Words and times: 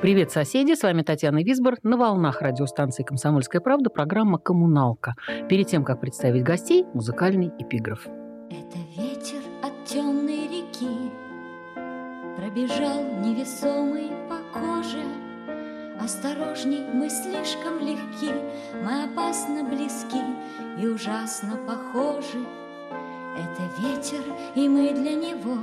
Привет, 0.00 0.30
соседи! 0.30 0.72
С 0.72 0.82
вами 0.82 1.02
Татьяна 1.02 1.42
Висбор. 1.42 1.76
На 1.82 1.98
волнах 1.98 2.40
радиостанции 2.40 3.02
«Комсомольская 3.02 3.60
правда» 3.60 3.90
программа 3.90 4.38
«Коммуналка». 4.38 5.14
Перед 5.46 5.66
тем, 5.66 5.84
как 5.84 6.00
представить 6.00 6.42
гостей, 6.42 6.86
музыкальный 6.94 7.52
эпиграф. 7.58 8.06
Это 8.48 8.78
ветер 8.96 9.42
от 9.62 9.84
темной 9.84 10.48
реки 10.48 11.10
Пробежал 12.34 13.02
невесомый 13.22 14.10
по 14.26 14.38
коже 14.58 15.04
Осторожней, 16.02 16.80
мы 16.94 17.10
слишком 17.10 17.78
легки 17.80 18.32
Мы 18.82 19.04
опасно 19.04 19.64
близки 19.64 20.22
и 20.80 20.86
ужасно 20.86 21.58
похожи 21.66 22.38
Это 23.36 23.62
ветер, 23.78 24.24
и 24.54 24.66
мы 24.66 24.94
для 24.94 25.14
него 25.14 25.58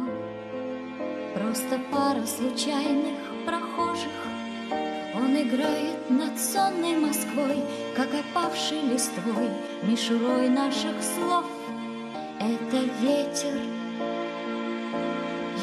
Просто 1.34 1.80
пара 1.92 2.24
случайных 2.26 3.18
прохожих 3.48 4.27
Он 5.28 5.36
играет 5.36 6.10
над 6.10 6.40
сонной 6.40 6.96
Москвой 6.96 7.62
Как 7.98 8.08
опавший 8.14 8.80
листвой 8.80 9.50
Мишурой 9.84 10.48
наших 10.48 10.96
слов. 11.04 11.44
Это 12.40 12.78
ветер 13.02 13.60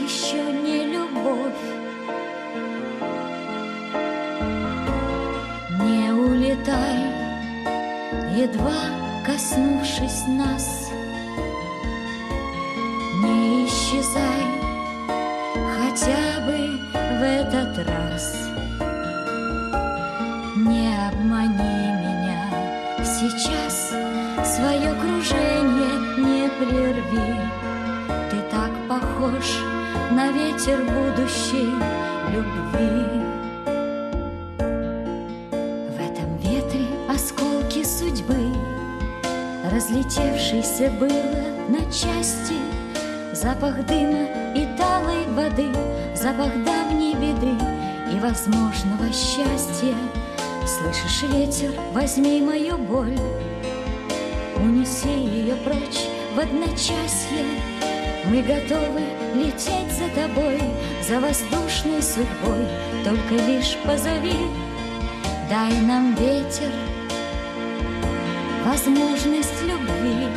Еще 0.03 0.43
не 0.53 0.85
любовь. 0.85 1.65
Не 5.81 6.13
улетай 6.13 6.99
Едва 8.37 8.83
коснувшись 9.25 10.27
нас. 10.29 10.91
Не 13.23 13.65
исчезай 13.65 14.45
Хотя 15.79 16.41
бы 16.45 16.81
в 16.93 17.23
этот 17.23 17.79
раз 17.89 18.54
на 30.25 30.33
ветер 30.33 30.79
будущей 30.85 31.71
любви. 32.33 33.05
В 35.91 36.01
этом 36.01 36.39
ветре 36.39 36.87
осколки 37.11 37.85
судьбы 37.85 38.39
Разлетевшийся 39.71 40.91
было 40.99 41.69
на 41.69 41.81
части. 41.93 42.57
Запах 43.35 43.85
дыма 43.87 44.25
и 44.55 44.67
талой 44.79 45.27
воды 45.35 45.69
Запах 46.15 46.53
давней 46.65 47.15
беды 47.15 47.55
и 48.11 48.19
возможного 48.19 49.13
счастья. 49.13 49.95
Слышишь, 50.67 51.29
ветер, 51.35 51.75
возьми 51.93 52.41
мою 52.41 52.79
боль 52.79 53.19
Унеси 54.57 55.09
ее 55.09 55.57
прочь 55.57 56.07
в 56.35 56.39
одночасье. 56.39 57.45
Мы 58.27 58.41
готовы 58.41 59.03
лететь 59.35 59.93
за 59.99 60.09
тобой 60.15 60.61
За 61.07 61.21
воздушной 61.21 62.03
судьбой. 62.03 62.67
Только 63.05 63.35
лишь 63.35 63.77
позови 63.85 64.37
Дай 65.51 65.73
нам 65.81 66.15
ветер 66.15 66.71
Возможность 68.65 69.63
любви. 69.63 70.29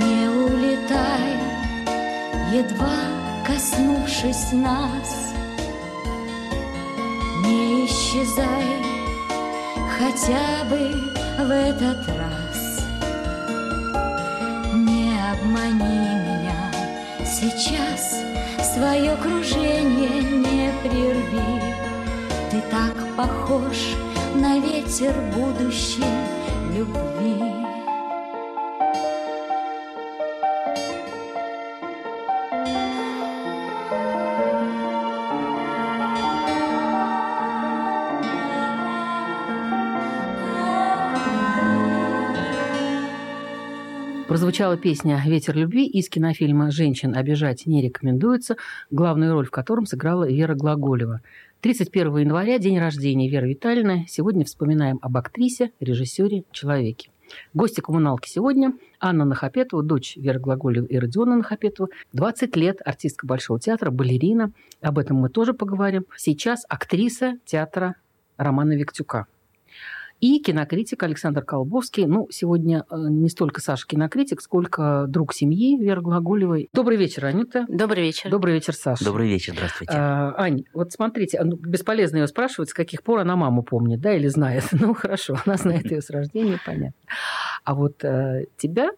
Не 0.00 0.28
улетай 0.28 1.36
Едва 2.52 2.98
коснувшись 3.46 4.52
нас. 4.52 5.32
Не 7.44 7.86
исчезай 7.86 8.92
хотя 9.98 10.64
бы 10.68 11.12
в 11.38 11.50
этот 11.50 12.06
раз 12.08 12.21
сейчас 17.42 18.22
Свое 18.74 19.16
кружение 19.16 20.22
не 20.22 20.72
прерви. 20.82 21.60
Ты 22.50 22.62
так 22.70 22.94
похож 23.16 23.76
на 24.34 24.58
ветер 24.58 25.14
будущей 25.34 26.04
любви 26.74 27.61
Прозвучала 44.52 44.76
песня 44.76 45.22
«Ветер 45.24 45.56
любви» 45.56 45.86
из 45.86 46.10
кинофильма 46.10 46.70
«Женщин 46.70 47.16
обижать 47.16 47.64
не 47.64 47.80
рекомендуется», 47.80 48.56
главную 48.90 49.32
роль 49.32 49.46
в 49.46 49.50
котором 49.50 49.86
сыграла 49.86 50.28
Вера 50.28 50.54
Глаголева. 50.54 51.22
31 51.62 52.18
января– 52.18 52.58
день 52.58 52.78
рождения 52.78 53.30
Веры 53.30 53.48
Витальевны. 53.48 54.04
Сегодня 54.10 54.44
вспоминаем 54.44 54.98
об 55.00 55.16
актрисе, 55.16 55.70
режиссере, 55.80 56.44
человеке. 56.52 57.08
Гости 57.54 57.80
коммуналки 57.80 58.28
сегодня– 58.28 58.74
Анна 59.00 59.24
Нахапетова, 59.24 59.82
дочь 59.82 60.18
Веры 60.18 60.38
Глаголевой 60.38 60.86
и 60.86 60.98
Родиона 60.98 61.36
Нахапетова. 61.36 61.88
20 62.12 62.54
лет, 62.56 62.82
артистка 62.84 63.26
Большого 63.26 63.58
театра, 63.58 63.90
балерина. 63.90 64.52
Об 64.82 64.98
этом 64.98 65.16
мы 65.16 65.30
тоже 65.30 65.54
поговорим. 65.54 66.04
Сейчас 66.18 66.66
актриса 66.68 67.38
театра 67.46 67.94
Романа 68.36 68.74
Виктюка. 68.74 69.28
И 70.22 70.38
кинокритик 70.38 71.02
Александр 71.02 71.42
Колбовский. 71.42 72.06
Ну, 72.06 72.28
сегодня 72.30 72.84
э, 72.88 72.94
не 72.96 73.28
столько 73.28 73.60
Саша 73.60 73.88
кинокритик, 73.88 74.40
сколько 74.40 75.06
друг 75.08 75.34
семьи 75.34 75.76
Веры 75.76 76.00
Глаголевой. 76.00 76.68
Добрый 76.72 76.96
вечер, 76.96 77.26
Анюта. 77.26 77.66
Добрый 77.68 78.04
вечер. 78.04 78.30
Добрый 78.30 78.54
вечер, 78.54 78.72
Саша. 78.72 79.04
Добрый 79.04 79.28
вечер, 79.28 79.54
здравствуйте. 79.54 79.92
А, 79.92 80.32
Ань, 80.38 80.62
вот 80.74 80.92
смотрите, 80.92 81.42
ну, 81.42 81.56
бесполезно 81.56 82.18
ее 82.18 82.28
спрашивать, 82.28 82.70
с 82.70 82.72
каких 82.72 83.02
пор 83.02 83.18
она 83.18 83.34
маму 83.34 83.64
помнит, 83.64 84.00
да, 84.00 84.14
или 84.14 84.28
знает. 84.28 84.62
Ну, 84.72 84.94
хорошо, 84.94 85.36
она 85.44 85.56
знает 85.56 85.90
ее 85.90 86.00
с 86.00 86.08
рождения, 86.08 86.60
понятно. 86.64 86.94
А 87.64 87.74
вот 87.74 88.04
э, 88.04 88.46
тебя 88.56 88.90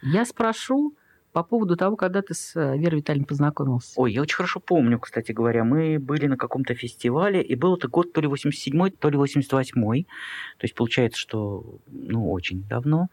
я 0.00 0.24
спрошу 0.24 0.94
по 1.32 1.42
поводу 1.42 1.76
того, 1.76 1.96
когда 1.96 2.20
ты 2.20 2.34
с 2.34 2.54
э, 2.56 2.76
Верой 2.76 2.98
Витальевной 2.98 3.26
познакомился. 3.26 3.92
Ой, 3.96 4.12
я 4.12 4.22
очень 4.22 4.36
хорошо 4.36 4.60
помню, 4.60 4.98
кстати 4.98 5.32
говоря. 5.32 5.64
Мы 5.64 5.98
были 5.98 6.26
на 6.26 6.36
каком-то 6.36 6.74
фестивале, 6.74 7.42
и 7.42 7.54
был 7.54 7.76
это 7.76 7.88
год 7.88 8.12
то 8.12 8.20
ли 8.20 8.28
87-й, 8.28 8.90
то 8.90 9.08
ли 9.08 9.16
88-й. 9.16 10.02
То 10.04 10.64
есть 10.64 10.74
получается, 10.74 11.18
что 11.18 11.78
ну, 11.86 12.30
очень 12.30 12.62
давно. 12.64 13.08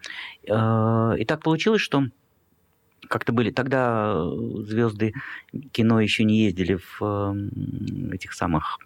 Э, 0.47 1.15
И 1.17 1.25
так 1.25 1.41
получилось, 1.41 1.81
что 1.81 2.03
как-то 3.07 3.31
были 3.31 3.51
тогда 3.51 4.21
звезды 4.63 5.13
кино 5.71 6.01
еще 6.01 6.23
не 6.25 6.43
ездили 6.43 6.75
в 6.75 7.01
э, 7.01 8.15
этих 8.15 8.33
самых 8.33 8.79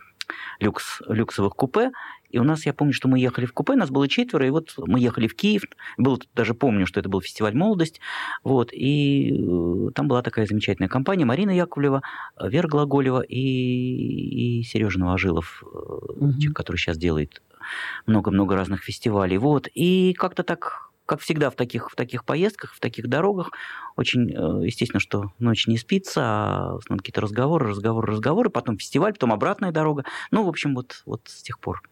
люкс, 0.60 1.02
люксовых 1.08 1.54
купе. 1.54 1.92
И 2.30 2.40
у 2.40 2.44
нас, 2.44 2.66
я 2.66 2.74
помню, 2.74 2.94
что 2.94 3.08
мы 3.08 3.20
ехали 3.20 3.46
в 3.46 3.54
купе, 3.54 3.76
нас 3.76 3.92
было 3.92 4.08
четверо, 4.08 4.48
и 4.48 4.50
вот 4.50 4.74
мы 4.78 5.00
ехали 5.00 5.28
в 5.28 5.36
Киев. 5.36 5.64
Был, 5.98 6.20
даже 6.34 6.56
помню, 6.56 6.88
что 6.88 7.00
это 7.00 7.08
был 7.08 7.22
фестиваль 7.22 7.54
«Молодость». 7.54 8.02
Вот, 8.44 8.74
и 8.74 9.36
э, 9.38 9.92
там 9.94 10.08
была 10.08 10.24
такая 10.24 10.48
замечательная 10.48 10.90
компания. 10.90 11.26
Марина 11.26 11.52
Яковлева, 11.52 12.02
Вера 12.42 12.68
Глаголева 12.68 13.22
и, 13.22 14.60
и 14.60 14.64
Сережа 14.64 15.00
Новожилов, 15.00 15.64
человек, 16.20 16.56
который 16.56 16.78
сейчас 16.78 16.98
делает 16.98 17.44
много-много 18.08 18.56
разных 18.56 18.82
фестивалей. 18.84 19.38
Вот, 19.38 19.68
и 19.76 20.14
как-то 20.14 20.44
так 20.44 20.90
как 21.14 21.22
всегда 21.22 21.52
в 21.52 21.56
таких, 21.56 21.92
в 21.92 21.96
таких 21.96 22.26
поездках, 22.26 22.74
в 22.74 22.80
таких 22.80 23.08
дорогах, 23.08 23.52
очень 23.96 24.32
э, 24.32 24.66
естественно, 24.66 25.00
что 25.00 25.32
ночь 25.38 25.68
не 25.68 25.78
спится, 25.78 26.22
а 26.24 26.80
какие-то 26.90 27.22
разговоры, 27.22 27.70
разговоры, 27.70 28.14
разговоры, 28.14 28.50
потом 28.50 28.80
фестиваль, 28.80 29.14
потом 29.14 29.32
обратная 29.32 29.72
дорога. 29.72 30.06
Ну, 30.32 30.44
в 30.44 30.50
общем, 30.50 30.74
вот, 30.74 31.04
вот 31.06 31.22
с 31.26 31.44
тех 31.44 31.60
пор. 31.60 31.84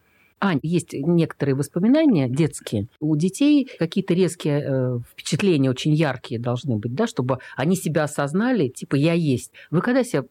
Ань, 0.44 0.58
есть 0.64 0.92
некоторые 0.92 1.54
воспоминания 1.54 2.28
детские. 2.28 2.88
У 2.98 3.14
детей 3.14 3.70
какие-то 3.78 4.12
резкие 4.12 4.64
э, 4.66 4.98
впечатления 5.12 5.70
очень 5.70 5.94
яркие 5.94 6.40
должны 6.40 6.78
быть, 6.78 6.96
да, 6.96 7.06
чтобы 7.06 7.38
они 7.54 7.76
себя 7.76 8.02
осознали, 8.02 8.66
типа 8.66 8.96
«я 8.96 9.12
есть». 9.12 9.52
Вы 9.70 9.82
когда 9.82 10.02
себя 10.02 10.24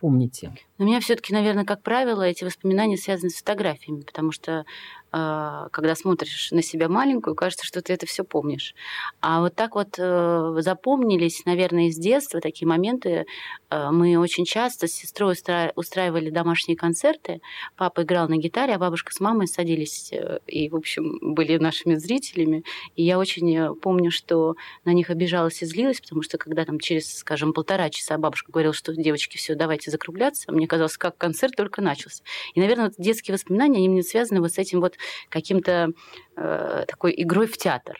помните? 0.00 0.52
У 0.76 0.84
меня 0.84 1.00
все-таки, 1.00 1.32
наверное, 1.32 1.64
как 1.64 1.82
правило, 1.82 2.20
эти 2.20 2.44
воспоминания 2.44 2.98
связаны 2.98 3.30
с 3.30 3.36
фотографиями, 3.36 4.02
потому 4.02 4.32
что 4.32 4.66
когда 5.14 5.94
смотришь 5.94 6.50
на 6.50 6.60
себя 6.62 6.88
маленькую, 6.88 7.36
кажется, 7.36 7.64
что 7.64 7.82
ты 7.82 7.92
это 7.92 8.04
все 8.04 8.24
помнишь. 8.24 8.74
А 9.20 9.40
вот 9.40 9.54
так 9.54 9.76
вот 9.76 9.94
э, 9.98 10.56
запомнились, 10.58 11.44
наверное, 11.44 11.88
из 11.88 11.96
детства 11.96 12.40
такие 12.40 12.66
моменты. 12.66 13.26
Э, 13.70 13.90
мы 13.92 14.18
очень 14.18 14.44
часто 14.44 14.88
с 14.88 14.92
сестрой 14.92 15.34
устра- 15.34 15.72
устраивали 15.76 16.30
домашние 16.30 16.76
концерты. 16.76 17.40
Папа 17.76 18.02
играл 18.02 18.28
на 18.28 18.38
гитаре, 18.38 18.74
а 18.74 18.78
бабушка 18.78 19.12
с 19.12 19.20
мамой 19.20 19.46
садились 19.46 20.12
э, 20.12 20.40
и, 20.48 20.68
в 20.68 20.74
общем, 20.74 21.18
были 21.20 21.58
нашими 21.58 21.94
зрителями. 21.94 22.64
И 22.96 23.04
я 23.04 23.18
очень 23.18 23.76
помню, 23.76 24.10
что 24.10 24.56
на 24.84 24.92
них 24.92 25.10
обижалась 25.10 25.62
и 25.62 25.66
злилась, 25.66 26.00
потому 26.00 26.22
что 26.22 26.38
когда 26.38 26.64
там 26.64 26.80
через, 26.80 27.18
скажем, 27.18 27.52
полтора 27.52 27.88
часа 27.90 28.18
бабушка 28.18 28.50
говорила, 28.50 28.74
что 28.74 28.92
девочки, 28.92 29.36
все, 29.36 29.54
давайте 29.54 29.92
закругляться, 29.92 30.50
мне 30.50 30.66
казалось, 30.66 30.96
как 30.96 31.16
концерт 31.16 31.54
только 31.54 31.82
начался. 31.82 32.24
И, 32.54 32.60
наверное, 32.60 32.86
вот 32.86 32.94
детские 32.98 33.34
воспоминания, 33.34 33.78
они 33.78 33.88
мне 33.88 34.02
связаны 34.02 34.40
вот 34.40 34.52
с 34.52 34.58
этим 34.58 34.80
вот 34.80 34.96
каким-то 35.28 35.90
э, 36.36 36.84
такой 36.86 37.14
игрой 37.16 37.46
в 37.46 37.56
театр. 37.56 37.96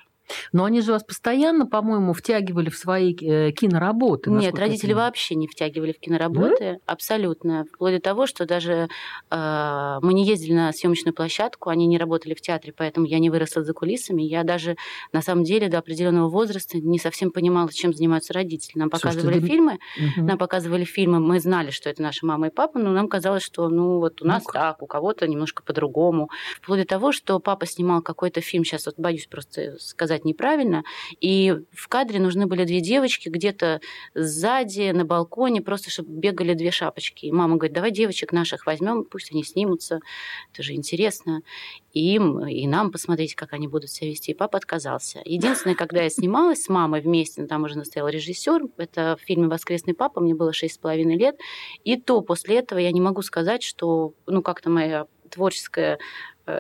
Но 0.53 0.65
они 0.65 0.81
же 0.81 0.93
вас 0.93 1.05
постоянно, 1.05 1.67
по-моему, 1.67 2.13
втягивали 2.13 2.71
в 2.71 2.77
свои 2.77 3.15
э, 3.15 3.51
киноработы. 3.53 4.31
Нет, 4.31 4.59
родители 4.59 4.89
понимаю. 4.89 5.07
вообще 5.09 5.35
не 5.35 5.47
втягивали 5.47 5.93
в 5.93 6.01
киноработы, 6.01 6.79
абсолютно. 6.87 7.67
Вплоть 7.73 7.95
до 7.95 8.01
того, 8.01 8.27
что 8.27 8.47
даже 8.47 8.89
э, 9.31 9.99
мы 10.03 10.15
не 10.15 10.25
ездили 10.25 10.55
на 10.55 10.73
съемочную 10.73 11.15
площадку, 11.15 11.71
они 11.71 11.87
не 11.87 11.99
работали 11.99 12.35
в 12.35 12.41
театре, 12.41 12.73
поэтому 12.77 13.07
я 13.07 13.19
не 13.19 13.31
выросла 13.31 13.63
за 13.65 13.73
кулисами. 13.73 14.23
Я 14.23 14.45
даже, 14.45 14.77
на 15.13 15.23
самом 15.23 15.45
деле, 15.45 15.69
до 15.69 15.79
определенного 15.79 16.29
возраста 16.29 16.79
не 16.79 16.99
совсем 16.99 17.31
понимала, 17.31 17.71
чем 17.73 17.93
занимаются 17.93 18.33
родители. 18.33 18.79
Нам 18.79 18.91
Слушайте, 18.91 19.19
показывали 19.19 19.41
да- 19.41 19.47
фильмы, 19.47 19.79
Мгм. 20.17 20.27
нам 20.27 20.39
показывали 20.39 20.85
фильмы, 20.85 21.21
мы 21.21 21.41
знали, 21.41 21.71
что 21.71 21.91
это 21.91 22.03
наши 22.03 22.25
мама 22.27 22.49
и 22.49 22.51
папа, 22.51 22.79
но 22.79 22.91
нам 22.91 23.09
казалось, 23.09 23.43
что 23.43 23.69
ну 23.69 23.99
вот 23.99 24.23
у 24.23 24.25
Ну, 24.25 24.31
нас 24.33 24.45
к- 24.45 24.53
так, 24.53 24.83
у 24.83 24.87
кого-то 24.87 25.27
немножко 25.27 25.63
по-другому. 25.63 26.31
Вплоть 26.61 26.81
до 26.81 26.87
того, 26.87 27.13
что 27.13 27.39
папа 27.41 27.67
снимал 27.67 28.03
какой-то 28.03 28.41
фильм, 28.41 28.65
сейчас 28.65 28.87
вот 28.87 28.95
боюсь 28.99 29.27
просто 29.27 29.77
сказать 29.79 30.14
неправильно, 30.23 30.85
и 31.21 31.55
в 31.73 31.89
кадре 31.89 32.21
нужны 32.21 32.47
были 32.47 32.65
две 32.65 32.81
девочки 32.81 33.29
где-то 33.29 33.81
сзади, 34.15 34.91
на 34.93 35.05
балконе, 35.05 35.63
просто 35.63 35.91
чтобы 35.91 36.11
бегали 36.13 36.55
две 36.55 36.71
шапочки. 36.71 37.27
И 37.27 37.33
мама 37.33 37.57
говорит, 37.57 37.75
давай 37.75 37.91
девочек 37.91 38.33
наших 38.33 38.67
возьмем, 38.67 39.05
пусть 39.05 39.33
они 39.33 39.43
снимутся, 39.43 40.01
это 40.53 40.63
же 40.63 40.75
интересно. 40.75 41.43
И 41.93 42.15
им, 42.15 42.47
и 42.47 42.67
нам 42.67 42.91
посмотреть, 42.91 43.35
как 43.35 43.53
они 43.53 43.69
будут 43.69 43.91
себя 43.91 44.11
вести. 44.11 44.33
И 44.33 44.35
папа 44.35 44.59
отказался. 44.59 45.21
Единственное, 45.25 45.77
когда 45.77 46.03
я 46.03 46.11
снималась 46.11 46.63
с 46.63 46.69
мамой 46.69 47.01
вместе, 47.01 47.43
ну, 47.43 47.49
там 47.49 47.65
уже 47.65 47.79
настоял 47.79 48.09
режиссер, 48.09 48.63
это 48.77 49.17
в 49.21 49.25
фильме 49.25 49.49
«Воскресный 49.49 49.95
папа», 49.95 50.21
мне 50.21 50.35
было 50.35 50.53
шесть 50.53 50.75
с 50.75 50.79
половиной 50.79 51.17
лет, 51.17 51.37
и 51.85 51.97
то 51.97 52.21
после 52.21 52.57
этого 52.57 52.79
я 52.79 52.93
не 52.93 53.01
могу 53.01 53.23
сказать, 53.23 53.63
что, 53.63 54.15
ну, 54.27 54.43
как-то 54.43 54.71
моя 54.71 55.07
творческая 55.31 55.99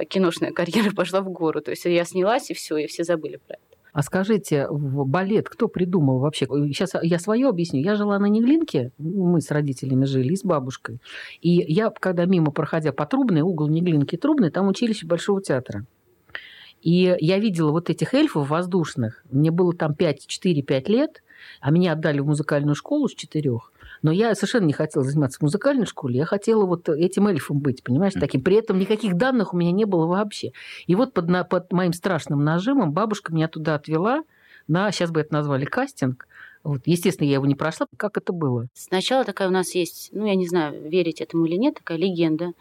киношная 0.09 0.53
карьера 0.53 0.91
пошла 0.97 1.21
в 1.21 1.31
гору. 1.31 1.61
То 1.61 1.71
есть 1.71 1.85
я 1.85 2.05
снялась, 2.05 2.51
и 2.51 2.55
все, 2.55 2.77
и 2.77 2.87
все 2.87 3.05
забыли 3.05 3.37
про 3.37 3.55
это. 3.55 3.75
А 3.95 4.03
скажите, 4.03 4.67
в 4.69 5.07
балет 5.07 5.49
кто 5.49 5.69
придумал 5.69 6.19
вообще? 6.19 6.47
Сейчас 6.47 6.95
я 7.01 7.21
свое 7.21 7.49
объясню. 7.49 7.81
Я 7.81 7.95
жила 7.95 8.19
на 8.19 8.27
Неглинке, 8.27 8.91
мы 8.99 9.41
с 9.41 9.53
родителями 9.53 10.05
жили, 10.05 10.33
и 10.33 10.37
с 10.37 10.43
бабушкой. 10.43 10.99
И 11.41 11.51
я, 11.51 11.91
когда 11.91 12.25
мимо, 12.25 12.51
проходя 12.51 12.93
по 12.93 13.07
Трубной, 13.07 13.43
угол 13.43 13.69
Неглинки 13.69 14.17
Трубной, 14.17 14.51
там 14.51 14.67
училище 14.67 15.07
Большого 15.07 15.41
театра. 15.41 15.87
И 16.83 17.17
я 17.21 17.39
видела 17.39 17.71
вот 17.71 17.89
этих 17.89 18.15
эльфов 18.15 18.51
воздушных. 18.51 19.25
Мне 19.31 19.53
было 19.53 19.73
там 19.73 19.95
5, 19.95 20.27
4-5 20.27 20.91
лет, 20.91 21.23
а 21.61 21.71
меня 21.71 21.93
отдали 21.93 22.19
в 22.19 22.27
музыкальную 22.27 22.75
школу 22.75 23.09
с 23.09 23.15
четырех. 23.15 23.73
Но 24.05 24.13
я 24.13 24.35
совершенно 24.35 24.67
не 24.67 24.75
хотела 24.75 25.03
заниматься 25.03 25.39
в 25.39 25.43
музыкальной 25.43 25.87
школе. 25.87 26.19
Я 26.19 26.27
хотела 26.27 26.67
вот 26.67 26.91
этим 26.91 27.27
эльфом 27.27 27.59
быть, 27.59 27.83
понимаешь, 27.83 28.13
таким. 28.13 28.43
При 28.43 28.57
этом 28.57 28.79
никаких 28.79 29.15
данных 29.17 29.55
у 29.55 29.57
меня 29.57 29.73
не 29.73 29.87
было 29.87 30.05
вообще. 30.05 30.53
И 30.87 30.95
вот 30.95 31.15
под, 31.15 31.29
на- 31.31 31.43
под 31.43 31.73
моим 31.73 31.95
страшным 31.95 32.45
нажимом 32.45 32.93
бабушка 32.93 33.33
меня 33.33 33.49
туда 33.49 33.77
отвела 33.77 34.23
на, 34.69 34.93
сейчас 34.93 35.11
бы 35.11 35.21
это 35.21 35.33
назвали 35.33 35.65
кастинг. 35.65 36.29
Вот. 36.65 36.83
Естественно, 36.85 37.27
я 37.27 37.35
его 37.37 37.47
не 37.47 37.55
прошла. 37.55 37.87
Как 37.97 38.19
это 38.19 38.35
было? 38.35 38.67
Сначала 38.75 39.25
такая 39.25 39.49
у 39.49 39.51
нас 39.51 39.75
есть, 39.75 40.11
ну, 40.13 40.27
я 40.27 40.35
не 40.35 40.47
знаю, 40.47 40.87
верить 40.87 41.23
этому 41.23 41.47
или 41.47 41.57
нет, 41.57 41.77
такая 41.77 41.97
легенда. 41.97 42.53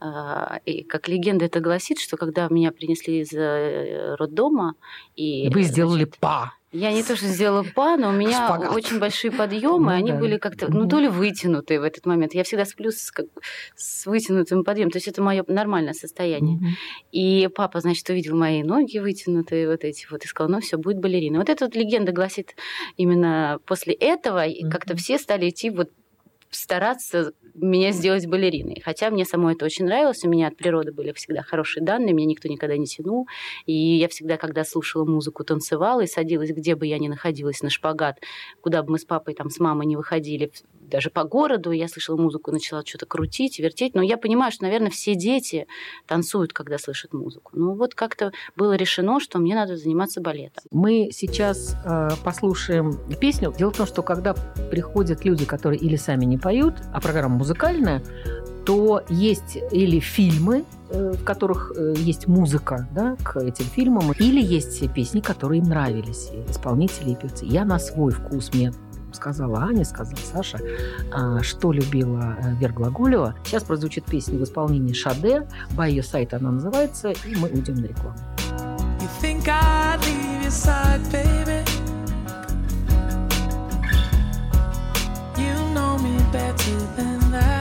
А, 0.00 0.58
И 0.64 0.82
как 0.82 1.06
легенда 1.06 1.44
это 1.44 1.60
гласит, 1.60 2.00
что 2.00 2.16
когда 2.16 2.48
меня 2.48 2.72
принесли 2.72 3.20
из 3.20 3.32
э, 3.32 4.16
роддома, 4.16 4.74
и 5.14 5.48
Вы 5.50 5.62
сделали 5.62 6.02
значит, 6.04 6.18
па. 6.18 6.54
Я 6.72 6.92
не 6.92 7.02
то, 7.02 7.16
что 7.16 7.26
сделала 7.26 7.64
па, 7.74 7.96
но 7.96 8.10
у 8.10 8.12
меня 8.12 8.44
Шпагат. 8.46 8.72
очень 8.72 9.00
большие 9.00 9.32
подъемы, 9.32 9.86
Ну 9.86 9.88
они 9.98 10.12
да. 10.12 10.18
были 10.18 10.36
как-то, 10.38 10.72
ну, 10.72 10.86
то 10.88 11.00
ли 11.00 11.08
вытянутые 11.08 11.80
в 11.80 11.82
этот 11.82 12.06
момент. 12.06 12.32
Я 12.32 12.44
всегда 12.44 12.64
сплю 12.64 12.92
с, 12.92 13.10
как- 13.10 13.26
с 13.74 14.06
вытянутым 14.06 14.62
подъемом. 14.62 14.92
То 14.92 14.98
есть 14.98 15.08
это 15.08 15.20
мое 15.20 15.44
нормальное 15.48 15.94
состояние. 15.94 16.58
Мгм. 16.58 16.66
И 17.10 17.48
папа, 17.54 17.80
значит, 17.80 18.08
увидел 18.08 18.36
мои 18.36 18.62
ноги 18.62 18.98
вытянутые, 18.98 19.68
вот 19.68 19.82
эти 19.82 20.06
вот, 20.10 20.24
и 20.24 20.28
сказал, 20.28 20.48
ну 20.50 20.60
все, 20.60 20.76
будет 20.78 20.98
балерина. 21.00 21.38
Вот 21.40 21.48
эта 21.48 21.64
вот 21.64 21.74
легенда 21.74 22.12
гласит 22.12 22.54
именно 22.96 23.58
после 23.66 23.92
этого, 23.94 24.46
и 24.46 24.68
как-то 24.70 24.96
все 24.96 25.18
стали 25.18 25.48
идти 25.48 25.70
вот 25.70 25.90
стараться 26.50 27.32
меня 27.54 27.92
сделать 27.92 28.26
балериной. 28.26 28.80
Хотя 28.84 29.10
мне 29.10 29.24
самой 29.24 29.54
это 29.54 29.64
очень 29.64 29.84
нравилось, 29.84 30.24
у 30.24 30.28
меня 30.28 30.48
от 30.48 30.56
природы 30.56 30.92
были 30.92 31.12
всегда 31.12 31.42
хорошие 31.42 31.84
данные, 31.84 32.12
меня 32.12 32.26
никто 32.26 32.48
никогда 32.48 32.76
не 32.76 32.86
тянул. 32.86 33.26
И 33.66 33.72
я 33.72 34.08
всегда, 34.08 34.36
когда 34.36 34.64
слушала 34.64 35.04
музыку, 35.04 35.44
танцевала 35.44 36.02
и 36.02 36.06
садилась, 36.06 36.50
где 36.50 36.74
бы 36.74 36.86
я 36.86 36.98
ни 36.98 37.08
находилась, 37.08 37.62
на 37.62 37.70
шпагат, 37.70 38.18
куда 38.60 38.82
бы 38.82 38.92
мы 38.92 38.98
с 38.98 39.04
папой, 39.04 39.34
там, 39.34 39.50
с 39.50 39.58
мамой 39.58 39.86
не 39.86 39.96
выходили, 39.96 40.50
даже 40.90 41.10
по 41.10 41.24
городу, 41.24 41.70
я 41.70 41.88
слышала 41.88 42.16
музыку, 42.16 42.50
начала 42.52 42.84
что-то 42.84 43.06
крутить, 43.06 43.58
вертеть. 43.58 43.94
Но 43.94 44.02
я 44.02 44.16
понимаю, 44.16 44.52
что, 44.52 44.64
наверное, 44.64 44.90
все 44.90 45.14
дети 45.14 45.66
танцуют, 46.06 46.52
когда 46.52 46.78
слышат 46.78 47.12
музыку. 47.12 47.52
Ну 47.54 47.74
вот 47.74 47.94
как-то 47.94 48.32
было 48.56 48.74
решено, 48.74 49.20
что 49.20 49.38
мне 49.38 49.54
надо 49.54 49.76
заниматься 49.76 50.20
балетом. 50.20 50.64
Мы 50.70 51.10
сейчас 51.12 51.76
э, 51.84 52.10
послушаем 52.22 52.98
песню. 53.20 53.54
Дело 53.56 53.70
в 53.70 53.76
том, 53.76 53.86
что 53.86 54.02
когда 54.02 54.34
приходят 54.70 55.24
люди, 55.24 55.44
которые 55.44 55.80
или 55.80 55.96
сами 55.96 56.24
не 56.24 56.38
поют, 56.38 56.74
а 56.92 57.00
программа 57.00 57.36
музыкальная, 57.36 58.02
то 58.66 59.02
есть 59.08 59.58
или 59.72 60.00
фильмы, 60.00 60.64
э, 60.90 61.12
в 61.12 61.24
которых 61.24 61.72
э, 61.76 61.94
есть 61.96 62.26
музыка 62.26 62.88
да, 62.94 63.16
к 63.22 63.36
этим 63.38 63.64
фильмам, 63.64 64.12
или 64.12 64.40
есть 64.40 64.92
песни, 64.92 65.20
которые 65.20 65.60
им 65.60 65.68
нравились, 65.68 66.30
исполнители 66.48 67.10
и 67.10 67.14
певцы. 67.16 67.46
Я 67.46 67.64
на 67.64 67.78
свой 67.78 68.12
вкус 68.12 68.52
мне 68.52 68.72
сказала 69.14 69.60
Аня, 69.62 69.84
сказала 69.84 70.18
Саша, 70.32 70.58
а, 71.12 71.42
что 71.42 71.72
любила 71.72 72.36
э, 72.42 72.54
Вера 72.56 72.72
Глаголева. 72.72 73.34
Сейчас 73.44 73.64
прозвучит 73.64 74.04
песня 74.04 74.38
в 74.38 74.44
исполнении 74.44 74.92
Шаде, 74.92 75.46
по 75.76 75.86
ее 75.88 76.02
сайту 76.02 76.36
она 76.36 76.50
называется, 76.52 77.10
и 77.10 77.36
мы 77.36 77.48
уйдем 77.48 77.76
на 77.76 77.86
рекламу. 77.86 78.18
You 79.00 79.08
think 79.20 79.46
leave 79.46 80.42
your 80.42 80.50
side, 80.50 81.00
baby? 81.10 81.64
You 85.36 85.54
know 85.74 85.98
me 85.98 86.18
better 86.32 86.78
than 86.96 87.30
that. 87.32 87.59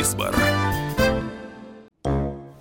Висбор. 0.00 0.34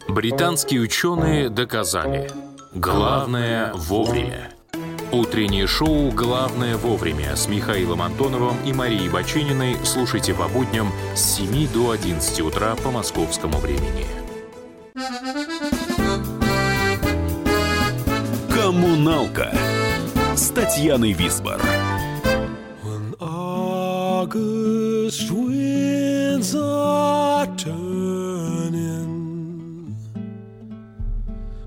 Британские 0.09 0.81
ученые 0.81 1.49
доказали. 1.49 2.29
Главное 2.73 3.71
вовремя. 3.73 4.51
Утреннее 5.13 5.65
шоу 5.65 6.11
«Главное 6.11 6.75
вовремя» 6.75 7.37
с 7.37 7.47
Михаилом 7.47 8.01
Антоновым 8.01 8.57
и 8.65 8.73
Марией 8.73 9.07
Бачининой 9.07 9.77
слушайте 9.85 10.33
по 10.33 10.49
будням 10.49 10.91
с 11.15 11.37
7 11.37 11.71
до 11.71 11.91
11 11.91 12.41
утра 12.41 12.75
по 12.75 12.91
московскому 12.91 13.57
времени. 13.59 14.05
«Коммуналка» 18.53 19.53
с 20.35 20.49
Татьяной 20.49 21.13
Висбор. 21.13 21.61
August 25.09 25.31
winds 25.31 26.55
are 26.55 27.47
turning. 27.57 29.07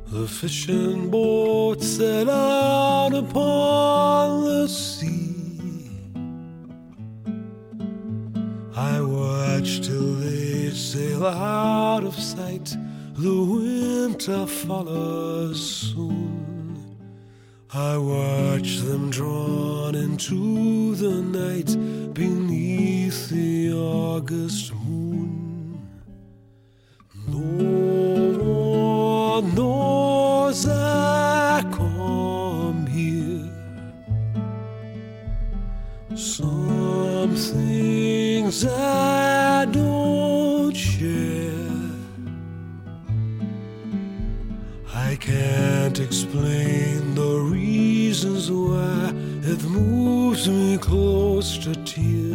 The 0.07 0.29
fishing 0.29 1.11
boats 1.11 1.85
set 1.97 2.29
out 2.29 3.13
upon 3.13 4.45
the 4.45 4.69
sea. 4.69 5.91
I 8.77 9.01
watch 9.01 9.81
till 9.81 10.15
they 10.21 10.71
sail 10.71 11.27
out 11.27 12.05
of 12.05 12.15
sight. 12.15 12.77
The 13.17 13.35
winter 13.43 14.47
follows 14.47 15.61
soon. 15.61 16.23
I 17.75 17.97
watch 17.97 18.77
them 18.83 19.11
drawn 19.11 19.97
into 19.97 20.95
the 20.95 21.23
night 21.23 21.77
beneath 22.15 23.02
the 23.29 23.73
August 23.73 24.75
moon. 24.75 25.79
No 27.29 27.39
one 29.39 29.55
knows 29.55 30.67
I 30.69 31.63
come 31.73 32.87
here. 32.87 33.49
Some 36.17 37.35
things 37.37 38.67
I 38.67 39.67
don't 39.67 40.75
share. 40.75 41.53
I 44.95 45.17
can't 45.17 45.99
explain 46.01 47.15
the 47.15 47.39
reasons 47.51 48.51
why 48.51 49.13
it 49.43 49.63
moves 49.65 50.49
me 50.49 50.79
close 50.79 51.59
to 51.59 51.75
tears. 51.85 52.32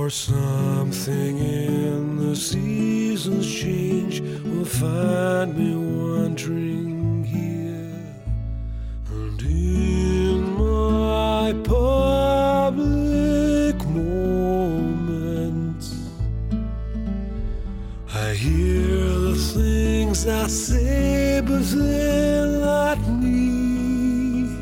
Or 0.00 0.08
something 0.08 1.38
in 1.38 2.16
the 2.16 2.34
seasons 2.34 3.46
change 3.46 4.22
will 4.22 4.64
find 4.64 5.54
me 5.54 5.76
wandering 5.76 7.22
here. 7.22 8.16
And 9.10 9.42
in 9.42 10.56
my 10.56 11.52
public 11.64 12.76
moments, 13.84 15.28
I 18.14 18.32
hear 18.32 19.04
the 19.28 19.34
things 19.54 20.26
I 20.26 20.46
say, 20.46 21.42
but 21.44 21.62
they're 21.62 22.46
not 22.46 22.98
me. 23.06 24.56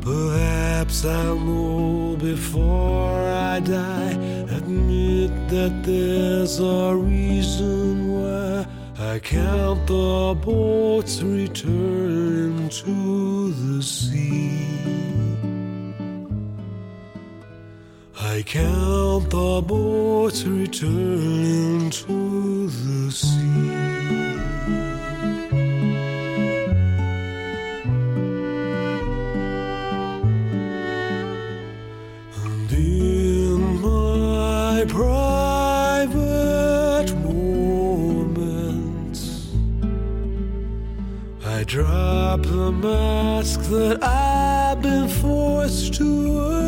Perhaps 0.00 1.04
I'll 1.04 1.38
know 1.38 2.05
before 2.18 3.22
I 3.28 3.60
die. 3.60 4.12
Admit 4.50 5.30
that 5.48 5.82
there's 5.82 6.60
a 6.60 6.94
reason 6.94 8.12
why 8.12 8.66
I 8.98 9.18
count 9.18 9.86
the 9.86 10.36
boats 10.44 11.22
returning 11.22 12.68
to 12.68 13.52
the 13.52 13.82
sea. 13.82 14.76
I 18.18 18.42
count 18.42 19.30
the 19.30 19.62
boats 19.66 20.44
returning 20.44 21.90
to 21.90 22.68
the 22.68 23.10
sea. 23.10 23.85
Mask 42.72 43.60
that 43.70 44.02
I've 44.02 44.82
been 44.82 45.08
forced 45.08 45.94
to 45.94 46.34
wear. 46.34 46.66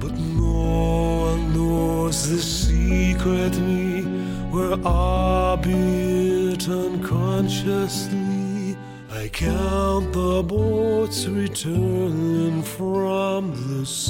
But 0.00 0.12
no 0.12 1.28
one 1.28 1.52
knows 1.54 2.28
the 2.30 2.38
secret 2.38 3.58
me, 3.58 4.02
where 4.50 4.78
albeit 4.84 6.68
unconsciously, 6.68 8.76
I 9.10 9.28
count 9.28 10.12
the 10.12 10.42
boats 10.42 11.26
returning 11.26 12.62
from 12.62 13.52
the 13.68 13.86
sea. 13.86 14.01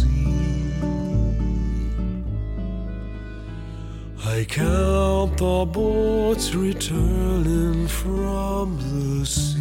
I 4.42 4.44
count 4.44 5.36
the 5.36 5.64
boats 5.66 6.52
returning 6.52 7.86
from 7.86 8.76
the 9.20 9.24
sea. 9.24 9.51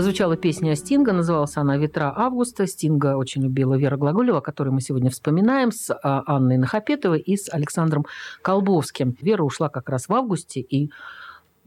Прозвучала 0.00 0.34
песня 0.34 0.74
Стинга, 0.76 1.12
называлась 1.12 1.58
она 1.58 1.76
«Ветра 1.76 2.10
августа». 2.16 2.66
Стинга 2.66 3.18
очень 3.18 3.42
любила 3.42 3.74
Вера 3.74 3.98
Глаголева, 3.98 4.38
о 4.38 4.40
которой 4.40 4.70
мы 4.70 4.80
сегодня 4.80 5.10
вспоминаем, 5.10 5.72
с 5.72 5.94
а, 5.94 6.22
Анной 6.24 6.56
Нахапетовой 6.56 7.20
и 7.20 7.36
с 7.36 7.52
Александром 7.52 8.06
Колбовским. 8.40 9.14
Вера 9.20 9.42
ушла 9.42 9.68
как 9.68 9.90
раз 9.90 10.08
в 10.08 10.14
августе, 10.14 10.60
и, 10.60 10.90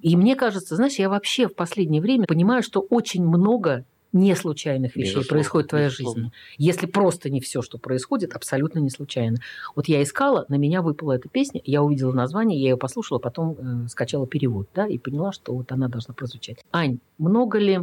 и 0.01 0.15
мне 0.15 0.35
кажется, 0.35 0.75
знаешь, 0.75 0.95
я 0.95 1.09
вообще 1.09 1.47
в 1.47 1.53
последнее 1.53 2.01
время 2.01 2.25
понимаю, 2.25 2.63
что 2.63 2.79
очень 2.79 3.23
много 3.23 3.85
не 4.13 4.35
случайных 4.35 4.95
вещей 4.95 5.15
Безусловно, 5.15 5.29
происходит 5.29 5.67
в 5.67 5.69
твоей 5.69 5.85
безусловно. 5.89 6.23
жизни. 6.23 6.33
Если 6.57 6.85
просто 6.87 7.29
не 7.29 7.39
все, 7.39 7.61
что 7.61 7.77
происходит, 7.77 8.33
абсолютно 8.33 8.79
не 8.79 8.89
случайно. 8.89 9.37
Вот 9.75 9.87
я 9.87 10.01
искала, 10.01 10.45
на 10.49 10.55
меня 10.55 10.81
выпала 10.81 11.13
эта 11.13 11.29
песня, 11.29 11.61
я 11.65 11.83
увидела 11.83 12.13
название, 12.13 12.59
я 12.59 12.69
ее 12.69 12.77
послушала, 12.77 13.19
потом 13.19 13.85
э, 13.85 13.87
скачала 13.89 14.25
перевод, 14.25 14.69
да, 14.73 14.87
и 14.87 14.97
поняла, 14.97 15.33
что 15.33 15.53
вот 15.53 15.71
она 15.71 15.87
должна 15.87 16.15
прозвучать. 16.15 16.57
Ань, 16.71 16.97
много 17.19 17.59
ли 17.59 17.81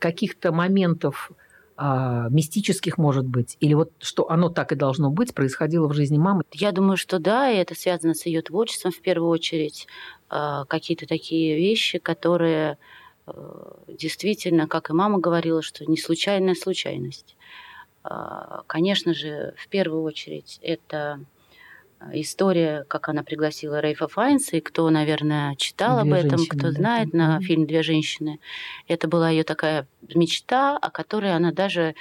каких-то 0.00 0.52
моментов 0.52 1.32
а, 1.76 2.28
мистических, 2.30 2.98
может 2.98 3.26
быть, 3.26 3.56
или 3.60 3.74
вот 3.74 3.90
что 3.98 4.30
оно 4.30 4.48
так 4.48 4.70
и 4.72 4.76
должно 4.76 5.10
быть, 5.10 5.34
происходило 5.34 5.88
в 5.88 5.92
жизни 5.92 6.18
мамы? 6.18 6.44
Я 6.52 6.70
думаю, 6.70 6.96
что 6.96 7.18
да, 7.18 7.50
и 7.50 7.56
это 7.56 7.74
связано 7.74 8.14
с 8.14 8.26
ее 8.26 8.42
творчеством 8.42 8.92
в 8.92 9.00
первую 9.00 9.30
очередь. 9.30 9.88
А, 10.28 10.64
Какие-то 10.66 11.06
такие 11.06 11.56
вещи, 11.56 11.98
которые 11.98 12.78
э, 13.26 13.32
действительно, 13.88 14.68
как 14.68 14.90
и 14.90 14.92
мама 14.92 15.18
говорила, 15.18 15.62
что 15.62 15.84
не 15.84 15.96
случайная 15.96 16.54
случайность. 16.54 17.36
А, 18.04 18.62
Конечно 18.68 19.12
же, 19.12 19.54
в 19.56 19.66
первую 19.68 20.04
очередь 20.04 20.60
это 20.62 21.20
история, 22.12 22.84
как 22.88 23.08
она 23.08 23.22
пригласила 23.22 23.80
Рейфа 23.80 24.08
Файнса, 24.08 24.56
и 24.56 24.60
кто, 24.60 24.88
наверное, 24.90 25.54
читал 25.56 26.02
«Две 26.02 26.12
об 26.12 26.18
этом, 26.18 26.38
женщины», 26.38 26.58
кто 26.58 26.68
да. 26.68 26.72
знает 26.72 27.12
на 27.12 27.36
Мгм. 27.36 27.42
фильм 27.42 27.66
«Две 27.66 27.82
женщины». 27.82 28.40
Это 28.88 29.08
была 29.08 29.30
ее 29.30 29.44
такая 29.44 29.86
мечта, 30.14 30.76
о 30.76 30.90
которой 30.90 31.34
она 31.34 31.52
даже 31.52 31.94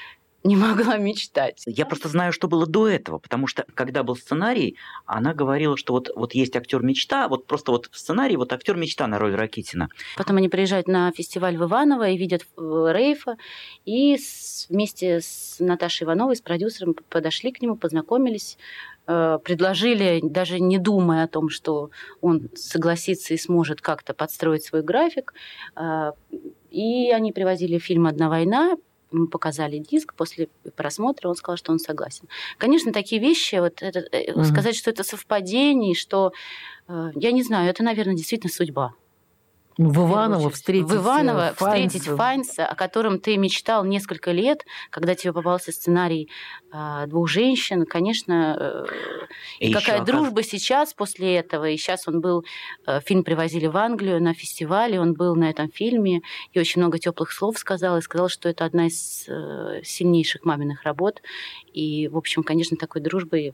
не 0.43 0.55
могла 0.57 0.97
мечтать. 0.97 1.63
Я 1.65 1.85
просто 1.85 2.09
знаю, 2.09 2.33
что 2.33 2.49
было 2.49 2.67
до 2.67 2.89
этого, 2.89 3.17
потому 3.17 3.47
что 3.47 3.65
когда 3.75 4.03
был 4.03 4.17
сценарий, 4.17 4.75
она 5.05 5.33
говорила, 5.33 5.77
что 5.77 5.93
вот, 5.93 6.09
вот 6.15 6.35
есть 6.35 6.53
актер 6.57 6.83
мечта, 6.83 7.29
вот 7.29 7.47
просто 7.47 7.71
вот 7.71 7.87
в 7.89 7.97
сценарии 7.97 8.35
вот 8.35 8.51
актер 8.51 8.75
мечта 8.75 9.07
на 9.07 9.19
роль 9.19 9.35
Ракитина. 9.35 9.87
Потом 10.17 10.35
они 10.37 10.49
приезжают 10.49 10.89
на 10.89 11.09
фестиваль 11.13 11.55
в 11.55 11.63
Иваново 11.63 12.09
и 12.09 12.17
видят 12.17 12.41
э, 12.57 12.91
Рейфа, 12.93 13.37
и 13.85 14.17
с- 14.17 14.65
вместе 14.69 15.21
с 15.21 15.55
Наташей 15.59 16.03
Ивановой, 16.03 16.35
с 16.35 16.41
продюсером, 16.41 16.93
подошли 17.09 17.53
к 17.53 17.61
нему, 17.61 17.77
познакомились, 17.77 18.57
э, 18.57 18.92
предложили, 19.05 20.21
даже 20.23 20.59
не 20.59 20.77
думая 20.77 21.25
о 21.25 21.27
том, 21.27 21.49
что 21.49 21.89
он 22.21 22.49
согласится 22.55 23.33
и 23.33 23.37
сможет 23.37 23.81
как-то 23.81 24.13
подстроить 24.13 24.63
свой 24.63 24.81
график. 24.81 25.33
Э, 25.75 26.11
И 26.71 27.11
они 27.11 27.31
привозили 27.31 27.77
фильм 27.79 28.07
«Одна 28.07 28.29
война», 28.29 28.77
ему 29.11 29.27
показали 29.27 29.77
диск, 29.77 30.15
после 30.15 30.47
просмотра 30.75 31.29
он 31.29 31.35
сказал, 31.35 31.57
что 31.57 31.71
он 31.71 31.79
согласен. 31.79 32.27
Конечно, 32.57 32.91
такие 32.91 33.21
вещи, 33.21 33.55
вот 33.59 33.83
это, 33.83 33.99
э, 34.11 34.31
Мгм. 34.33 34.45
сказать, 34.45 34.75
что 34.75 34.89
это 34.89 35.03
совпадение, 35.03 35.93
что, 35.93 36.31
э, 36.87 37.11
я 37.15 37.31
не 37.31 37.43
знаю, 37.43 37.69
это, 37.69 37.83
наверное, 37.83 38.15
действительно 38.15 38.51
судьба. 38.51 38.93
В 39.77 39.93
первую 39.93 40.07
Иваново 40.11 40.49
встретить 40.49 40.89
В 40.89 40.95
Иваново 40.97 41.49
э, 41.49 41.53
Файнса. 41.53 41.97
встретить 41.97 42.17
Файнса, 42.17 42.65
о 42.65 42.75
котором 42.75 43.19
ты 43.19 43.37
мечтал 43.37 43.83
несколько 43.85 44.31
лет, 44.31 44.65
когда 44.89 45.15
тебе 45.15 45.33
попался 45.33 45.71
сценарий 45.71 46.29
а, 46.71 47.05
двух 47.07 47.27
женщин, 47.29 47.85
конечно, 47.85 48.57
э, 48.59 48.85
И 49.59 49.69
и 49.69 49.73
какая 49.73 50.01
оказ- 50.01 50.05
дружба 50.05 50.43
сейчас 50.43 50.93
после 50.93 51.35
этого. 51.37 51.69
И 51.69 51.77
сейчас 51.77 52.07
он 52.07 52.21
был, 52.21 52.45
э, 52.87 52.99
фильм 53.01 53.23
привозили 53.23 53.67
в 53.67 53.77
Англию 53.77 54.21
на 54.21 54.33
фестивале, 54.33 54.99
он 54.99 55.13
был 55.13 55.35
на 55.35 55.49
этом 55.49 55.69
фильме 55.71 56.21
и 56.51 56.59
очень 56.59 56.81
много 56.81 56.99
теплых 56.99 57.31
слов 57.31 57.57
сказал, 57.57 57.97
и 57.97 58.01
сказал, 58.01 58.29
что 58.29 58.49
это 58.49 58.65
одна 58.65 58.87
из 58.87 59.25
э, 59.27 59.81
сильнейших 59.83 60.45
маминых 60.45 60.83
работ. 60.83 61.21
И, 61.73 62.07
в 62.07 62.17
общем, 62.17 62.43
конечно, 62.43 62.77
такой 62.77 63.01
дружбой 63.01 63.53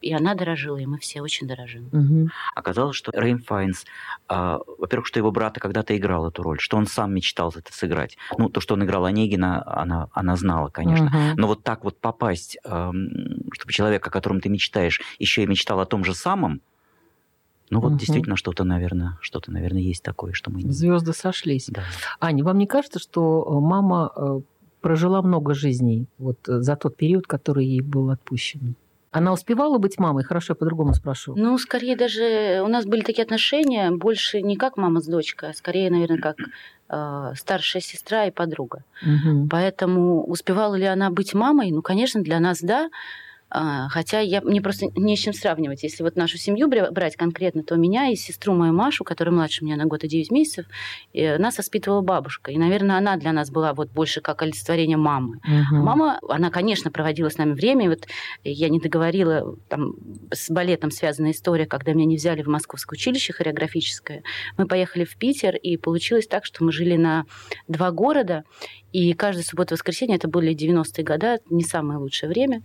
и 0.00 0.12
она 0.12 0.34
дорожила, 0.34 0.78
и 0.78 0.86
мы 0.86 0.98
все 0.98 1.20
очень 1.20 1.46
дорожим. 1.46 1.88
Мгм. 1.92 2.30
Оказалось, 2.54 2.96
что 2.96 3.12
Рейн 3.14 3.38
Файнс, 3.38 3.84
а, 4.28 4.60
во-первых, 4.78 5.06
что 5.06 5.18
его 5.18 5.30
брата 5.30 5.60
когда-то 5.60 5.96
играл 5.96 6.28
эту 6.28 6.42
роль, 6.42 6.58
что 6.60 6.76
он 6.76 6.86
сам 6.86 7.14
мечтал 7.14 7.52
это 7.54 7.72
сыграть. 7.72 8.16
Ну, 8.38 8.48
то, 8.48 8.60
что 8.60 8.74
он 8.74 8.84
играл 8.84 9.04
Онегина, 9.04 9.62
она, 9.66 10.08
она 10.12 10.36
знала, 10.36 10.68
конечно. 10.68 11.06
Мгм. 11.06 11.36
Но 11.36 11.46
вот 11.46 11.62
так 11.62 11.84
вот 11.84 11.98
попасть, 11.98 12.58
ам, 12.64 13.08
чтобы 13.52 13.72
человек, 13.72 14.06
о 14.06 14.10
котором 14.10 14.40
ты 14.40 14.48
мечтаешь, 14.48 15.00
еще 15.18 15.42
и 15.42 15.46
мечтал 15.46 15.80
о 15.80 15.86
том 15.86 16.04
же 16.04 16.14
самом, 16.14 16.60
ну 17.70 17.80
вот 17.80 17.90
Мгм. 17.90 17.98
действительно 17.98 18.36
что-то, 18.36 18.64
наверное, 18.64 19.18
что-то, 19.20 19.52
наверное, 19.52 19.82
есть 19.82 20.02
такое, 20.02 20.32
что 20.32 20.50
мы 20.50 20.62
не... 20.62 20.72
Звезды 20.72 21.12
сошлись. 21.12 21.66
Да. 21.68 21.82
Аня, 22.20 22.42
вам 22.42 22.58
не 22.58 22.66
кажется, 22.66 22.98
что 22.98 23.46
э, 23.46 23.60
мама 23.60 24.12
э, 24.16 24.40
прожила 24.80 25.22
много 25.22 25.54
жизней 25.54 26.06
вот 26.18 26.48
э, 26.48 26.60
за 26.60 26.74
тот 26.76 26.96
период, 26.96 27.26
который 27.26 27.64
ей 27.66 27.80
был 27.80 28.10
отпущен? 28.10 28.74
Она 29.12 29.32
успевала 29.32 29.78
быть 29.78 29.98
мамой? 29.98 30.22
Хорошо, 30.22 30.52
я 30.52 30.54
по-другому 30.54 30.94
спрошу. 30.94 31.34
Ну, 31.36 31.58
скорее 31.58 31.96
даже 31.96 32.62
у 32.64 32.68
нас 32.68 32.86
были 32.86 33.00
такие 33.00 33.24
отношения 33.24 33.90
больше 33.90 34.40
не 34.40 34.56
как 34.56 34.76
мама 34.76 35.00
с 35.00 35.06
дочкой, 35.06 35.50
а 35.50 35.52
скорее, 35.52 35.90
наверное, 35.90 36.20
как 36.20 36.36
э, 36.88 37.32
старшая 37.36 37.82
сестра 37.82 38.26
и 38.26 38.30
подруга. 38.30 38.84
Мгм. 39.02 39.48
Поэтому 39.48 40.24
успевала 40.24 40.76
ли 40.76 40.84
она 40.84 41.10
быть 41.10 41.34
мамой? 41.34 41.72
Ну, 41.72 41.82
конечно, 41.82 42.22
для 42.22 42.38
нас 42.38 42.60
да. 42.60 42.88
А, 43.50 43.88
Хотя 43.88 44.20
я, 44.20 44.40
мне 44.40 44.60
просто 44.60 44.86
не 44.94 45.16
с 45.16 45.20
чем 45.20 45.32
сравнивать. 45.32 45.82
Если 45.82 46.02
вот 46.02 46.16
нашу 46.16 46.38
семью 46.38 46.68
бра- 46.68 46.90
брать 46.90 47.16
конкретно, 47.16 47.62
то 47.64 47.76
меня 47.76 48.08
и 48.08 48.16
сестру 48.16 48.54
мою 48.54 48.72
Машу, 48.72 49.04
которая 49.04 49.34
младше 49.34 49.64
меня 49.64 49.76
на 49.76 49.86
год 49.86 50.04
и 50.04 50.08
9 50.08 50.30
месяцев, 50.30 50.66
нас 51.12 51.58
воспитывала 51.58 52.00
бабушка. 52.00 52.52
И, 52.52 52.58
наверное, 52.58 52.96
она 52.96 53.16
для 53.16 53.32
нас 53.32 53.50
была 53.50 53.74
вот 53.74 53.90
больше 53.90 54.20
как 54.20 54.42
олицетворение 54.42 54.96
мамы. 54.96 55.40
Мгм. 55.44 55.84
Мама, 55.84 56.20
она, 56.28 56.50
конечно, 56.50 56.90
проводила 56.90 57.28
с 57.28 57.38
нами 57.38 57.52
время. 57.52 57.86
И 57.86 57.88
вот 57.88 58.06
я 58.44 58.68
не 58.68 58.78
договорила, 58.78 59.56
там 59.68 59.94
с 60.32 60.48
балетом 60.50 60.90
связанная 60.90 61.32
история, 61.32 61.66
когда 61.66 61.92
меня 61.92 62.06
не 62.06 62.16
взяли 62.16 62.42
в 62.42 62.46
Московское 62.46 62.96
училище 62.96 63.32
хореографическое. 63.32 64.22
Мы 64.56 64.66
поехали 64.66 65.04
в 65.04 65.16
Питер, 65.16 65.56
и 65.56 65.76
получилось 65.76 66.26
так, 66.28 66.44
что 66.44 66.64
мы 66.64 66.72
жили 66.72 66.96
на 66.96 67.24
два 67.66 67.90
города, 67.90 68.44
и 68.92 69.12
каждую 69.14 69.44
субботу 69.44 69.74
и 69.74 69.76
воскресенье, 69.76 70.16
это 70.16 70.28
были 70.28 70.54
90-е 70.54 71.04
годы, 71.04 71.38
не 71.48 71.64
самое 71.64 71.98
лучшее 71.98 72.28
время, 72.28 72.62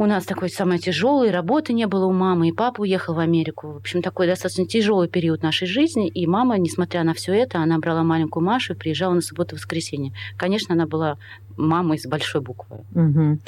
у 0.00 0.06
нас 0.06 0.24
такой 0.24 0.48
самый 0.48 0.78
тяжелый, 0.78 1.30
работы 1.30 1.74
не 1.74 1.86
было 1.86 2.06
у 2.06 2.12
мамы, 2.12 2.48
и 2.48 2.52
папа 2.52 2.80
уехал 2.80 3.12
в 3.12 3.18
Америку. 3.18 3.72
В 3.72 3.76
общем, 3.76 4.00
такой 4.00 4.26
достаточно 4.26 4.64
тяжелый 4.64 5.08
период 5.10 5.42
нашей 5.42 5.68
жизни. 5.68 6.08
И 6.08 6.26
мама, 6.26 6.56
несмотря 6.56 7.04
на 7.04 7.12
все 7.12 7.34
это, 7.34 7.58
она 7.58 7.78
брала 7.78 8.02
маленькую 8.02 8.42
Машу 8.42 8.72
и 8.72 8.76
приезжала 8.76 9.12
на 9.12 9.20
субботу 9.20 9.56
и 9.56 9.58
воскресенье. 9.58 10.14
Конечно, 10.38 10.74
она 10.74 10.86
была 10.86 11.18
мамой 11.60 11.98
с 11.98 12.06
большой 12.06 12.40
буквы. 12.40 12.78
Мгм. 12.92 13.40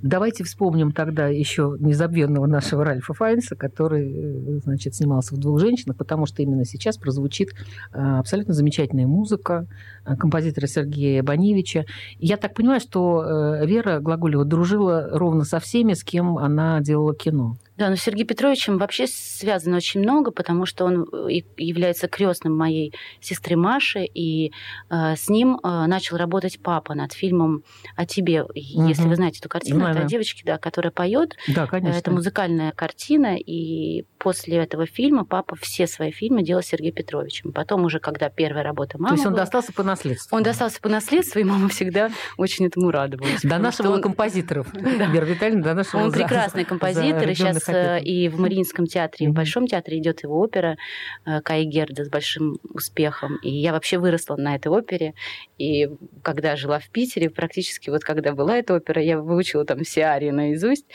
Давайте 0.00 0.44
вспомним 0.44 0.92
тогда 0.92 1.26
еще 1.26 1.76
незабвенного 1.80 2.46
нашего 2.46 2.84
Ральфа 2.84 3.12
Файнса, 3.12 3.56
который, 3.56 4.58
э, 4.58 4.60
значит, 4.62 4.94
снимался 4.94 5.34
в 5.34 5.38
«Двух 5.38 5.58
женщинах», 5.58 5.96
потому 5.96 6.26
что 6.26 6.42
именно 6.42 6.64
сейчас 6.64 6.96
прозвучит 6.96 7.48
э, 7.92 7.98
абсолютно 7.98 8.54
замечательная 8.54 9.06
музыка 9.06 9.66
э, 10.04 10.14
композитора 10.16 10.68
Сергея 10.68 11.22
Баневича. 11.24 11.86
Я 12.18 12.36
так 12.36 12.54
понимаю, 12.54 12.80
что 12.80 13.24
Вера 13.64 13.98
Глаголева 14.00 14.44
дружила 14.44 15.08
ровно 15.10 15.44
со 15.44 15.58
всеми, 15.58 15.94
с 15.96 16.04
кем 16.04 16.38
она 16.38 16.80
делала 16.80 17.14
кино. 17.14 17.56
Да, 17.76 17.90
но 17.90 17.96
с 17.96 18.00
Сергеем 18.02 18.26
Петровичем 18.26 18.78
вообще 18.78 19.06
связано 19.06 19.76
очень 19.76 20.00
много, 20.00 20.30
потому 20.30 20.64
что 20.66 20.84
он 20.84 21.02
э, 21.12 21.40
является 21.58 22.08
крестным 22.08 22.56
моей 22.56 22.94
сестры 23.20 23.56
Маши, 23.56 24.04
и 24.04 24.52
э, 24.90 25.14
с 25.16 25.28
ним 25.28 25.60
э, 25.62 25.86
начал 25.86 26.16
работать 26.16 26.58
папа 26.62 26.94
над 26.94 27.12
фильмом 27.12 27.62
о 27.96 28.06
тебе. 28.06 28.44
Если 28.54 29.02
Мгм. 29.02 29.10
вы 29.10 29.16
знаете 29.16 29.40
эту 29.40 29.48
картину, 29.48 29.80
Знаю, 29.80 29.94
это 29.96 30.04
о 30.04 30.08
девочке, 30.08 30.42
да, 30.44 30.58
которая 30.58 30.90
поет. 30.90 31.36
Да, 31.48 31.66
конечно. 31.66 31.98
Это 31.98 32.10
музыкальная 32.10 32.72
картина, 32.72 33.36
и 33.36 34.04
после 34.18 34.56
этого 34.56 34.86
фильма 34.86 35.24
папа 35.24 35.54
все 35.56 35.86
свои 35.86 36.10
фильмы 36.12 36.42
делал 36.42 36.62
с 36.62 36.66
Сергеем 36.66 36.94
Петровичем. 36.94 37.52
Потом 37.52 37.84
уже, 37.84 37.98
когда 38.00 38.28
первая 38.30 38.64
работа 38.64 38.96
мамы 38.98 39.08
То 39.10 39.14
есть 39.16 39.26
он 39.26 39.32
была, 39.34 39.42
достался 39.42 39.72
по 39.72 39.82
наследству. 39.82 40.36
он 40.36 40.42
достался 40.42 40.80
по 40.80 40.88
наследству, 40.88 41.38
и 41.40 41.44
мама 41.44 41.68
всегда 41.68 42.10
очень 42.38 42.66
этому 42.66 42.90
радовалась. 42.90 43.42
До 43.42 43.58
нашего 43.58 43.92
он- 43.92 44.00
композиторов. 44.02 44.68
Да. 44.96 45.06
Вера 45.06 45.24
Витальевна, 45.26 45.62
до 45.62 45.74
нашего 45.74 46.02
Он 46.04 46.12
прекрасный 46.12 46.64
композитор, 46.72 47.16
и 47.28 47.34
зарождённых 47.34 47.65
сейчас 47.66 48.00
э, 48.00 48.04
и 48.04 48.28
в 48.28 48.38
Мариинском 48.40 48.86
театре, 48.86 49.26
и 49.26 49.30
в. 49.30 49.32
Большом 49.32 49.66
театре 49.66 49.98
идет 49.98 50.22
его 50.22 50.40
опера 50.40 50.76
э, 51.24 51.40
Кай 51.42 51.64
Герда 51.64 52.04
с 52.04 52.08
большим 52.08 52.58
успехом. 52.72 53.36
И 53.42 53.50
я 53.50 53.72
вообще 53.72 53.98
выросла 53.98 54.36
на 54.36 54.54
этой 54.54 54.68
опере. 54.68 55.14
И 55.58 55.88
когда 56.22 56.56
жила 56.56 56.78
в 56.78 56.88
Питере, 56.90 57.30
практически 57.30 57.90
вот 57.90 58.02
когда 58.04 58.32
была 58.32 58.58
эта 58.58 58.74
опера, 58.74 59.02
я 59.02 59.18
выучила 59.18 59.64
там 59.64 59.84
все 59.84 60.02
арии 60.02 60.30
наизусть. 60.30 60.86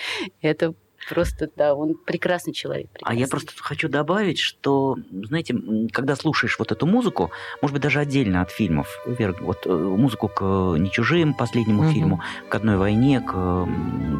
И 0.42 0.48
это 0.48 0.74
просто, 1.10 1.50
да, 1.56 1.74
он 1.76 1.96
прекрасный 1.96 2.54
человек. 2.54 2.88
А 3.04 3.14
я 3.14 3.26
прекрасный. 3.26 3.30
просто 3.48 3.64
хочу 3.64 3.90
добавить, 3.90 4.40
что, 4.40 4.98
знаете, 5.12 5.56
когда 5.92 6.16
слушаешь 6.16 6.58
вот 6.60 6.72
эту 6.72 6.86
музыку, 6.86 7.32
может 7.62 7.74
быть, 7.74 7.84
даже 7.84 8.00
отдельно 8.00 8.42
от 8.42 8.52
фильмов, 8.52 8.88
Вера, 9.06 9.36
вот 9.42 9.66
э, 9.66 9.70
музыку 9.74 10.28
к 10.28 10.42
э, 10.42 10.78
«Не 10.80 10.90
чужим», 10.92 11.34
последнему 11.34 11.84
Мгм. 11.84 11.92
фильму, 11.92 12.22
к 12.50 12.56
«Одной 12.56 12.78
войне», 12.78 13.20
к 13.22 13.32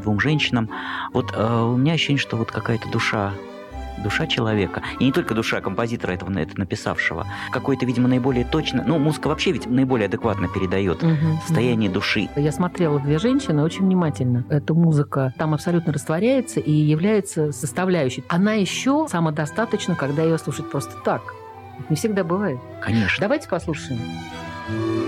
«Двум 0.02 0.20
женщинам», 0.20 0.70
вот 1.14 1.32
э, 1.34 1.62
у 1.64 1.78
меня 1.78 1.94
ощущение, 1.94 2.20
что 2.20 2.38
вот 2.38 2.52
какая-то 2.52 2.90
душа 2.90 3.34
душа 4.02 4.28
человека, 4.28 4.82
и 5.00 5.06
не 5.06 5.12
только 5.12 5.34
душа 5.34 5.62
композитора 5.62 6.12
этого, 6.12 6.38
это 6.38 6.58
написавшего, 6.60 7.28
какой-то, 7.52 7.86
видимо, 7.86 8.08
наиболее 8.08 8.46
точно, 8.46 8.84
ну, 8.86 8.98
музыка 8.98 9.28
вообще 9.28 9.52
ведь 9.52 9.68
наиболее 9.68 10.08
адекватно 10.08 10.48
передает 10.48 11.02
Мгм. 11.04 11.40
состояние 11.46 11.90
души. 11.90 12.30
Я 12.36 12.52
смотрела 12.52 13.00
«Две 13.00 13.18
женщины» 13.20 13.64
очень 13.64 13.86
внимательно. 13.86 14.46
Эта 14.50 14.74
музыка 14.74 15.34
там 15.38 15.54
абсолютно 15.54 15.94
растворяется 15.94 16.60
и 16.60 16.72
является 16.72 17.52
составляющей. 17.52 18.24
Она 18.28 18.54
еще 18.54 19.08
самодостаточна, 19.10 19.96
когда 19.96 20.24
ее 20.24 20.38
слушать 20.38 20.70
просто 20.70 20.94
так. 21.04 21.22
Не 21.90 21.96
всегда 21.96 22.24
бывает. 22.24 22.60
Конечно. 22.82 23.18
Давайте 23.20 23.48
послушаем. 23.50 24.00
Thank 24.70 25.06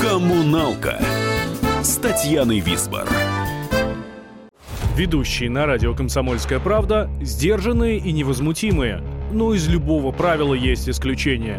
Коммуналка 0.00 1.00
с 1.82 1.96
Татьяной 1.96 2.60
Висбор. 2.60 3.08
Ведущие 4.94 5.50
на 5.50 5.66
радио 5.66 5.96
«Комсомольская 5.96 6.60
правда» 6.60 7.10
сдержанные 7.20 7.98
и 7.98 8.12
невозмутимые. 8.12 9.02
Но 9.32 9.52
из 9.52 9.66
любого 9.66 10.12
правила 10.12 10.54
есть 10.54 10.88
исключение. 10.88 11.58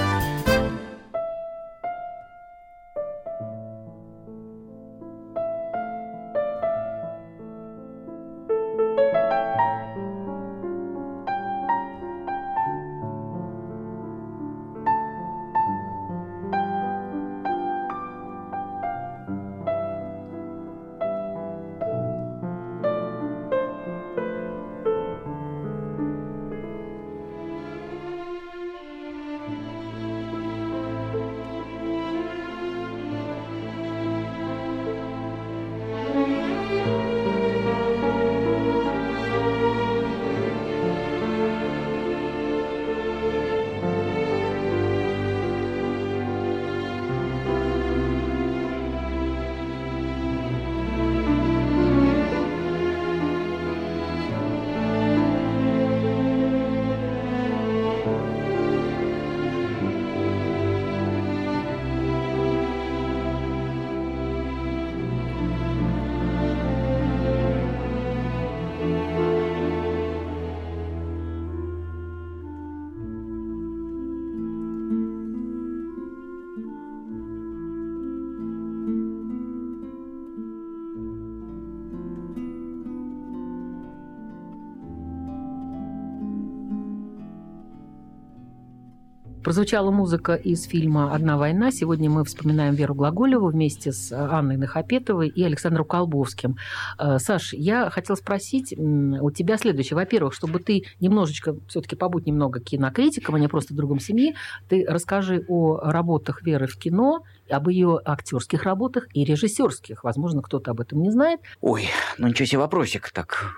Прозвучала 89.51 89.91
музыка 89.91 90.35
из 90.35 90.63
фильма 90.63 91.13
«Одна 91.13 91.35
война». 91.35 91.71
Сегодня 91.71 92.09
мы 92.09 92.23
вспоминаем 92.23 92.73
Веру 92.73 92.95
Глаголеву 92.95 93.49
вместе 93.49 93.91
с 93.91 94.09
Анной 94.13 94.55
Нахапетовой 94.55 95.27
и 95.27 95.43
Александром 95.43 95.83
Колбовским. 95.83 96.55
Э, 96.97 97.19
Саш, 97.19 97.51
я 97.51 97.89
хотела 97.89 98.15
спросить 98.15 98.73
у 98.77 99.29
тебя 99.29 99.57
следующее. 99.57 99.97
Во-первых, 99.97 100.33
чтобы 100.33 100.59
ты 100.59 100.85
немножечко, 101.01 101.57
все-таки 101.67 101.97
побудь 101.97 102.27
немного 102.27 102.61
кинокритиком, 102.61 103.35
а 103.35 103.39
не 103.39 103.49
просто 103.49 103.73
другом 103.73 103.99
семьи, 103.99 104.35
ты 104.69 104.85
расскажи 104.87 105.43
о 105.49 105.81
работах 105.81 106.43
Веры 106.43 106.67
в 106.67 106.77
кино, 106.77 107.25
об 107.51 107.67
ее 107.69 107.99
актерских 108.03 108.63
работах 108.63 109.07
и 109.13 109.23
режиссерских. 109.23 110.03
Возможно, 110.03 110.41
кто-то 110.41 110.71
об 110.71 110.81
этом 110.81 111.01
не 111.01 111.11
знает. 111.11 111.39
Ой, 111.61 111.87
ну 112.17 112.27
ничего 112.27 112.45
себе 112.45 112.59
вопросик 112.59 113.11
так. 113.11 113.55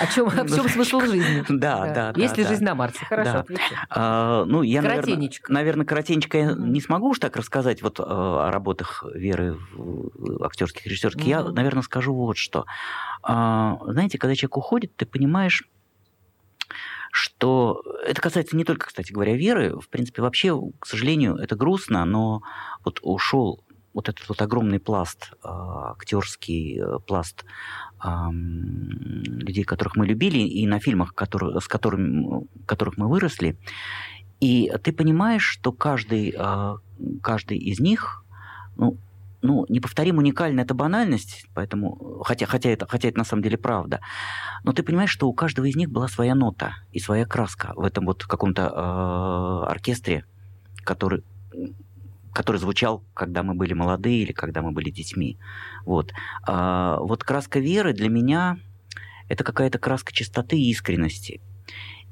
О 0.00 0.06
чем, 0.06 0.28
в 0.28 0.54
чем 0.54 0.68
смысл 0.68 1.00
жизни? 1.00 1.44
Да, 1.48 1.86
да, 1.94 2.12
да. 2.12 2.20
Есть 2.20 2.36
ли 2.36 2.44
жизнь 2.44 2.64
на 2.64 2.74
Марсе? 2.74 3.04
Хорошо, 3.06 3.44
Да. 3.48 3.54
А, 3.90 4.44
ну, 4.44 4.62
я, 4.62 4.82
наверное, 4.82 5.84
Коротенечко. 5.84 6.42
не 6.58 6.80
смогу 6.80 7.10
уж 7.10 7.18
так 7.18 7.36
рассказать 7.36 7.82
вот 7.82 8.00
э, 8.00 8.02
о 8.06 8.50
работах 8.50 9.04
Веры 9.14 9.56
в- 9.74 10.42
актерских, 10.44 10.86
режиссерских. 10.86 11.24
Я, 11.26 11.42
наверное, 11.44 11.82
скажу 11.82 12.14
вот 12.14 12.36
что. 12.36 12.66
А, 13.22 13.78
Знаете, 13.86 14.18
когда 14.18 14.34
человек 14.34 14.56
уходит, 14.56 14.96
ты 14.96 15.06
понимаешь, 15.06 15.64
что 17.14 17.80
это 18.04 18.20
касается 18.20 18.56
не 18.56 18.64
только, 18.64 18.88
кстати 18.88 19.12
говоря, 19.12 19.36
Веры. 19.36 19.78
В 19.78 19.88
принципе, 19.88 20.20
вообще, 20.20 20.52
к 20.80 20.84
сожалению, 20.84 21.36
это 21.36 21.54
грустно, 21.54 22.04
но 22.04 22.42
вот 22.84 22.98
ушел 23.02 23.62
вот 23.92 24.08
этот 24.08 24.28
вот 24.28 24.42
огромный 24.42 24.80
пласт, 24.80 25.30
э, 25.32 25.36
актерский 25.44 26.80
э, 26.80 26.98
пласт 27.06 27.44
людей, 28.02 29.64
которых 29.64 29.96
мы 29.96 30.06
любили, 30.06 30.40
и 30.40 30.66
на 30.66 30.78
фильмах, 30.78 31.14
которые, 31.14 31.58
с 31.58 31.68
которыми, 31.68 32.46
которых 32.66 32.98
мы 32.98 33.08
выросли. 33.08 33.56
И 34.40 34.70
ты 34.82 34.92
понимаешь, 34.92 35.44
что 35.44 35.72
каждый, 35.72 36.34
а, 36.36 36.76
каждый 37.22 37.56
из 37.56 37.80
них, 37.80 38.22
ну, 38.76 38.98
ну, 39.44 39.66
неповторим 39.68 40.16
уникально 40.16 40.62
это 40.62 40.72
банальность, 40.72 41.44
поэтому, 41.52 42.22
хотя, 42.24 42.46
хотя, 42.46 42.70
это, 42.70 42.86
хотя 42.86 43.08
это 43.08 43.18
на 43.18 43.24
самом 43.24 43.42
деле 43.42 43.58
правда, 43.58 44.00
но 44.64 44.72
ты 44.72 44.82
понимаешь, 44.82 45.10
что 45.10 45.28
у 45.28 45.34
каждого 45.34 45.66
из 45.66 45.76
них 45.76 45.90
была 45.90 46.08
своя 46.08 46.34
нота 46.34 46.76
и 46.92 46.98
своя 46.98 47.26
краска 47.26 47.74
в 47.76 47.84
этом 47.84 48.06
вот 48.06 48.24
каком-то 48.24 48.72
а, 48.74 49.66
оркестре, 49.66 50.24
который, 50.82 51.24
который 52.32 52.56
звучал, 52.56 53.04
когда 53.12 53.42
мы 53.42 53.52
были 53.52 53.74
молодые 53.74 54.22
или 54.22 54.32
когда 54.32 54.62
мы 54.62 54.72
были 54.72 54.88
детьми. 54.88 55.36
Вот. 55.84 56.14
А, 56.48 56.98
вот 57.00 57.22
краска 57.22 57.58
веры 57.58 57.92
для 57.92 58.08
меня 58.08 58.56
это 59.28 59.44
какая-то 59.44 59.78
краска 59.78 60.10
чистоты 60.14 60.58
и 60.58 60.70
искренности. 60.70 61.42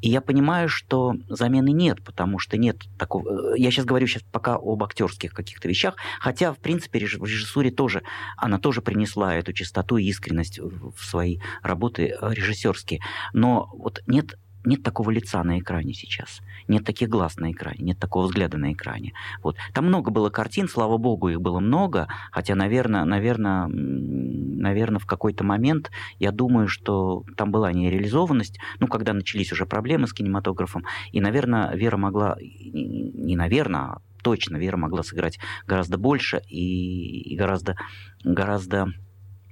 И 0.03 0.11
я 0.11 0.21
понимаю, 0.21 0.69
что 0.69 1.15
замены 1.29 1.73
нет, 1.73 2.05
потому 2.05 2.38
что 2.38 2.59
нет 2.59 2.77
такого... 2.99 3.55
э, 3.55 3.59
Я 3.59 3.71
сейчас 3.71 3.87
говорю 3.87 4.07
сейчас 4.07 4.23
пока 4.31 4.57
об 4.57 4.83
актерских 4.83 5.33
каких-то 5.33 5.69
вещах, 5.69 5.97
хотя, 6.21 6.53
в 6.53 6.59
принципе, 6.59 6.99
в 6.99 7.25
режиссуре 7.25 7.71
тоже, 7.71 8.03
она 8.37 8.59
тоже 8.59 8.83
принесла 8.83 9.35
эту 9.35 9.53
чистоту 9.53 9.97
и 9.97 10.05
искренность 10.05 10.59
в 10.59 10.93
в 10.93 11.05
свои 11.05 11.38
работы 11.62 12.15
э, 12.21 12.35
режиссерские. 12.35 13.01
Но 13.33 13.71
вот 13.73 14.03
нет 14.07 14.35
нет 14.64 14.83
такого 14.83 15.11
лица 15.11 15.42
на 15.42 15.59
экране 15.59 15.94
сейчас, 15.94 16.40
нет 16.68 16.85
таких 16.85 17.09
глаз 17.09 17.37
на 17.37 17.53
экране, 17.53 17.79
нет 17.81 17.98
такого 17.98 18.27
взгляда 18.27 18.59
на 18.59 18.72
экране. 18.72 19.12
Вот. 19.42 19.57
Там 19.72 19.87
много 19.87 20.11
было 20.11 20.31
картин, 20.31 20.68
слава 20.68 20.98
богу, 20.98 21.29
их 21.29 21.40
было 21.40 21.61
много, 21.61 22.09
хотя, 22.31 22.55
наверное, 22.55 23.05
наверное, 23.05 23.66
наверное, 23.68 25.01
в 25.01 25.07
какой-то 25.07 25.44
момент 25.44 25.90
я 26.18 26.33
думаю, 26.33 26.68
что 26.68 27.25
там 27.37 27.51
была 27.51 27.72
нереализованность, 27.72 28.59
ну, 28.79 28.87
когда 28.87 29.12
начались 29.12 29.53
уже 29.53 29.66
проблемы 29.66 30.07
с 30.07 30.12
кинематографом, 30.12 30.85
и, 31.11 31.20
наверное, 31.20 31.75
Вера 31.75 31.96
могла, 31.96 32.37
не 32.40 33.37
наверное, 33.37 33.81
а 33.81 34.03
точно 34.22 34.57
Вера 34.57 34.77
могла 34.77 35.03
сыграть 35.03 35.38
гораздо 35.66 35.98
больше 35.98 36.42
и, 36.48 37.33
и 37.33 37.37
гораздо, 37.37 37.77
гораздо 38.25 38.87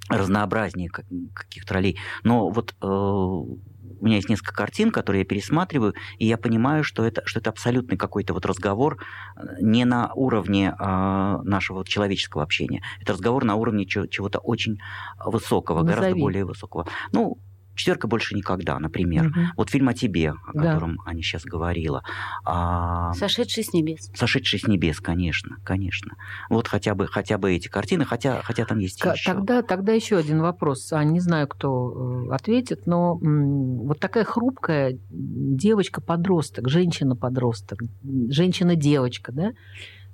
разнообразнее 0.08 0.88
как- 0.88 1.06
каких-то 1.34 1.74
ролей. 1.74 1.98
Но 2.24 2.50
вот 2.50 2.74
э, 2.80 3.69
у 4.00 4.06
меня 4.06 4.16
есть 4.16 4.28
несколько 4.28 4.54
картин, 4.54 4.90
которые 4.90 5.20
я 5.20 5.26
пересматриваю, 5.26 5.94
и 6.18 6.26
я 6.26 6.36
понимаю, 6.38 6.84
что 6.84 7.04
это, 7.04 7.22
что 7.26 7.40
это 7.40 7.50
абсолютный 7.50 7.96
какой-то 7.96 8.34
вот 8.34 8.46
разговор 8.46 8.98
э, 9.36 9.56
не 9.60 9.84
на 9.84 10.12
уровне 10.14 10.74
э, 10.78 11.38
нашего 11.44 11.84
человеческого 11.84 12.42
общения. 12.42 12.82
Это 13.00 13.12
разговор 13.12 13.44
на 13.44 13.54
уровне 13.54 13.86
чего- 13.86 14.06
чего-то 14.06 14.38
очень 14.38 14.78
высокого, 15.24 15.82
гораздо 15.82 16.02
Назови. 16.08 16.20
более 16.20 16.44
высокого. 16.44 16.86
Ну, 17.12 17.38
«Четверка 17.80 18.06
больше 18.08 18.34
никогда», 18.34 18.78
например. 18.78 19.28
Мгм. 19.30 19.46
Вот 19.56 19.70
фильм 19.70 19.88
о 19.88 19.94
тебе, 19.94 20.30
о 20.30 20.52
Да. 20.54 20.60
котором 20.74 21.00
Аня 21.06 21.22
сейчас 21.22 21.44
говорила. 21.44 22.02
А, 22.44 23.12
Сошедший 23.14 23.64
с 23.64 23.72
небес. 23.72 24.10
«Сошедший 24.14 24.58
с 24.60 24.66
небес», 24.66 25.00
конечно, 25.00 25.56
конечно. 25.64 26.14
Вот 26.48 26.68
хотя 26.68 26.94
бы, 26.94 27.06
хотя 27.06 27.38
бы 27.38 27.52
эти 27.52 27.68
картины, 27.68 28.04
хотя, 28.04 28.40
хотя 28.42 28.64
там 28.64 28.78
есть 28.78 29.00
Ка- 29.00 29.12
еще. 29.12 29.32
Тогда, 29.32 29.62
тогда 29.62 29.92
еще 29.92 30.16
один 30.16 30.40
вопрос. 30.40 30.92
А, 30.92 31.02
не 31.04 31.20
знаю, 31.20 31.48
кто 31.48 32.26
э, 32.30 32.34
ответит, 32.34 32.86
но 32.86 33.18
м, 33.22 33.86
вот 33.86 33.98
такая 34.00 34.24
хрупкая 34.24 34.98
девочка-подросток, 35.10 36.68
женщина-подросток, 36.68 37.82
женщина-девочка, 38.28 39.32
да? 39.32 39.52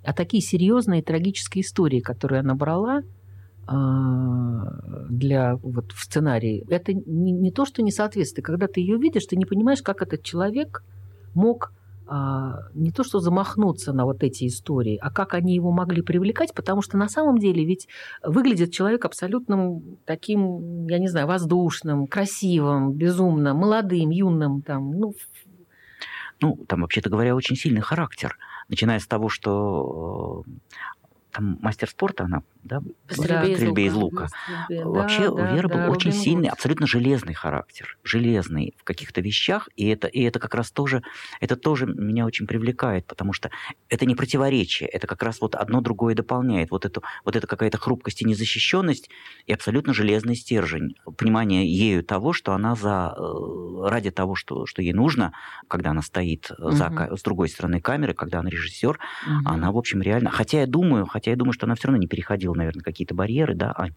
А 0.05 0.13
такие 0.13 0.43
серьезные 0.43 1.03
трагические 1.03 1.63
истории, 1.63 2.01
которые 2.01 2.41
она 2.41 2.55
брала 2.55 3.03
для 3.69 5.57
вот 5.57 5.93
в 5.93 6.05
сценарии, 6.05 6.65
это 6.69 6.93
не, 6.93 7.33
не 7.33 7.51
то, 7.51 7.65
что 7.65 7.83
несоответствие. 7.83 8.45
Когда 8.45 8.69
ты 8.69 8.81
ее 8.81 8.97
видишь, 8.97 9.27
ты 9.27 9.37
не 9.37 9.45
понимаешь, 9.45 9.83
как 9.83 10.03
этот 10.03 10.23
человек 10.23 10.85
мог 11.35 11.73
а, 12.09 12.69
не 12.75 12.93
то 12.93 13.03
что 13.03 13.19
замахнуться 13.19 13.93
на 13.93 14.05
вот 14.05 14.23
эти 14.23 14.47
истории, 14.47 14.97
а 15.03 15.11
как 15.11 15.35
они 15.35 15.57
его 15.57 15.73
могли 15.73 16.03
привлекать, 16.03 16.55
потому 16.55 16.81
что 16.81 16.97
на 16.97 17.09
самом 17.09 17.39
деле 17.39 17.65
ведь 17.65 17.89
выглядит 18.23 18.73
человек 18.73 19.05
абсолютно 19.05 19.83
таким, 20.05 20.87
я 20.87 21.01
не 21.01 21.09
знаю, 21.09 21.27
воздушным, 21.27 22.07
красивым, 22.07 22.93
безумно, 22.93 23.55
молодым, 23.55 24.11
юным, 24.11 24.63
там, 24.63 24.93
ну, 24.93 25.15
Ну, 26.41 26.57
там, 26.69 26.83
вообще-то 26.83 27.11
говоря, 27.11 27.35
очень 27.35 27.57
сильный 27.57 27.81
характер. 27.81 28.37
Начиная 28.69 29.01
с 29.01 29.07
того, 29.07 29.29
что 29.29 30.45
э, 30.47 30.51
там 31.33 31.59
мастер 31.61 31.89
спорта, 31.89 32.25
она, 32.25 32.43
да, 32.67 32.81
стрельбе 33.11 33.53
из 33.55 33.61
стрельбе 33.61 33.87
из 33.87 33.95
лука. 33.95 34.31
Да, 34.69 34.69
Вообще 34.83 35.29
у 35.29 35.45
да, 35.45 35.47
Веры 35.47 35.69
да, 35.69 35.75
был 35.75 35.89
очень 35.89 36.13
Робин 36.13 36.13
сильный, 36.13 36.49
Гуд. 36.49 36.51
абсолютно 36.51 36.87
железный 36.87 37.35
характер, 37.35 37.97
железный 38.03 38.75
в 38.79 38.85
каких-то 38.85 39.21
вещах, 39.21 39.69
и 39.77 39.89
это, 39.89 40.07
и 40.09 40.23
это 40.23 40.39
как 40.39 40.55
раз 40.55 40.71
тоже, 40.73 41.03
это 41.41 41.57
тоже 41.57 41.87
меня 41.87 42.27
очень 42.27 42.47
привлекает, 42.47 43.07
потому 43.07 43.33
что 43.33 43.51
это 43.89 44.07
не 44.07 44.15
противоречие, 44.15 44.89
это 44.89 45.07
как 45.07 45.23
раз 45.23 45.41
вот 45.41 45.55
одно 45.55 45.81
другое 45.81 46.15
дополняет, 46.15 46.71
вот 46.71 46.85
это, 46.85 47.01
вот 47.25 47.37
это 47.37 47.47
какая-то 47.47 47.79
хрупкость 47.79 48.23
и 48.23 48.25
незащищенность, 48.25 49.09
и 49.47 49.53
абсолютно 49.53 49.95
железный 49.95 50.37
стержень, 50.37 50.95
понимание 51.17 51.67
ею 51.71 52.05
того, 52.05 52.33
что 52.33 52.53
она 52.53 52.75
за, 52.75 53.15
э, 53.17 53.89
ради 53.89 54.11
того, 54.11 54.35
что, 54.35 54.67
что 54.67 54.83
ей 54.83 54.93
нужно, 54.93 55.33
когда 55.69 55.91
она 55.91 56.03
стоит 56.03 56.51
за, 56.59 56.91
Мгм. 56.91 56.91
ка- 56.91 57.17
с 57.17 57.23
другой 57.23 57.49
стороны 57.49 57.81
камеры, 57.81 58.15
когда 58.15 58.41
она 58.41 58.51
режиссер, 58.51 58.99
Мгм. 59.23 59.43
она, 59.45 59.73
в 59.73 59.77
общем, 59.79 60.03
реально... 60.03 60.31
Хотя 60.31 60.61
я 60.61 60.67
думаю, 60.67 61.07
хотя 61.07 61.31
я 61.31 61.37
думаю, 61.37 61.53
что 61.53 61.67
она 61.67 61.75
все 61.75 61.89
равно 61.89 61.99
не 62.01 62.09
переходила, 62.09 62.55
наверное, 62.57 62.83
какие-то 62.83 63.15
барьеры, 63.15 63.55
да, 63.55 63.73
Ань? 63.77 63.95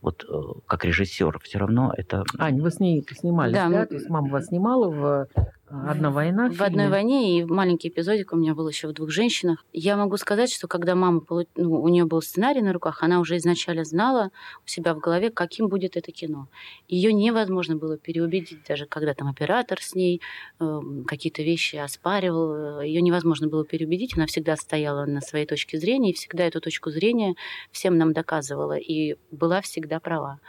Вот 0.00 0.24
э, 0.28 0.60
как 0.66 0.84
режиссер, 0.84 1.38
все 1.40 1.58
равно 1.58 1.92
это... 1.96 2.24
Ань, 2.38 2.60
вы 2.62 2.70
с 2.70 2.80
ней 2.80 3.06
снимались, 3.10 3.52
Да, 3.54 3.68
да? 3.68 3.80
мы- 3.80 3.86
То 3.86 3.94
есть 3.94 4.08
мама 4.08 4.28
вас 4.30 4.46
снимала 4.46 4.88
в 4.88 5.26
«Одна 5.70 6.10
война» 6.10 6.50
В 6.50 6.62
«Одной 6.62 6.86
фильме? 6.86 6.88
войне» 6.88 7.38
и 7.38 7.44
маленький 7.44 7.88
эпизодик 7.88 8.32
у 8.32 8.36
меня 8.36 8.54
был 8.54 8.68
еще 8.68 8.88
в 8.88 8.92
«Двух 8.92 9.10
женщинах». 9.10 9.64
Я 9.72 9.96
могу 9.96 10.16
сказать, 10.16 10.52
что 10.52 10.66
когда 10.66 10.96
мама, 10.96 11.20
полу- 11.20 11.46
ну, 11.54 11.80
у 11.80 11.88
нее 11.88 12.04
был 12.06 12.20
сценарий 12.22 12.60
на 12.60 12.72
руках, 12.72 13.02
она 13.04 13.20
уже 13.20 13.36
изначально 13.36 13.84
знала 13.84 14.30
у 14.64 14.68
себя 14.68 14.94
в 14.94 14.98
голове, 14.98 15.30
каким 15.30 15.68
будет 15.68 15.96
это 15.96 16.10
кино. 16.10 16.48
Ее 16.88 17.12
невозможно 17.12 17.76
было 17.76 17.96
переубедить, 17.96 18.64
даже 18.66 18.86
когда 18.86 19.14
там 19.14 19.28
оператор 19.28 19.80
с 19.80 19.94
ней 19.94 20.20
э, 20.58 20.80
какие-то 21.06 21.42
вещи 21.42 21.76
оспаривал, 21.76 22.80
ее 22.80 23.00
невозможно 23.00 23.46
было 23.46 23.64
переубедить. 23.64 24.16
Она 24.16 24.26
всегда 24.26 24.56
стояла 24.56 25.06
на 25.06 25.20
своей 25.20 25.46
точке 25.46 25.78
зрения 25.78 26.10
и 26.10 26.14
всегда 26.14 26.44
эту 26.44 26.60
точку 26.60 26.90
зрения 26.90 27.34
всем 27.70 27.96
нам 27.96 28.12
доказывала 28.12 28.76
и 28.76 29.16
была 29.30 29.60
всегда 29.60 30.00
права. 30.00 30.40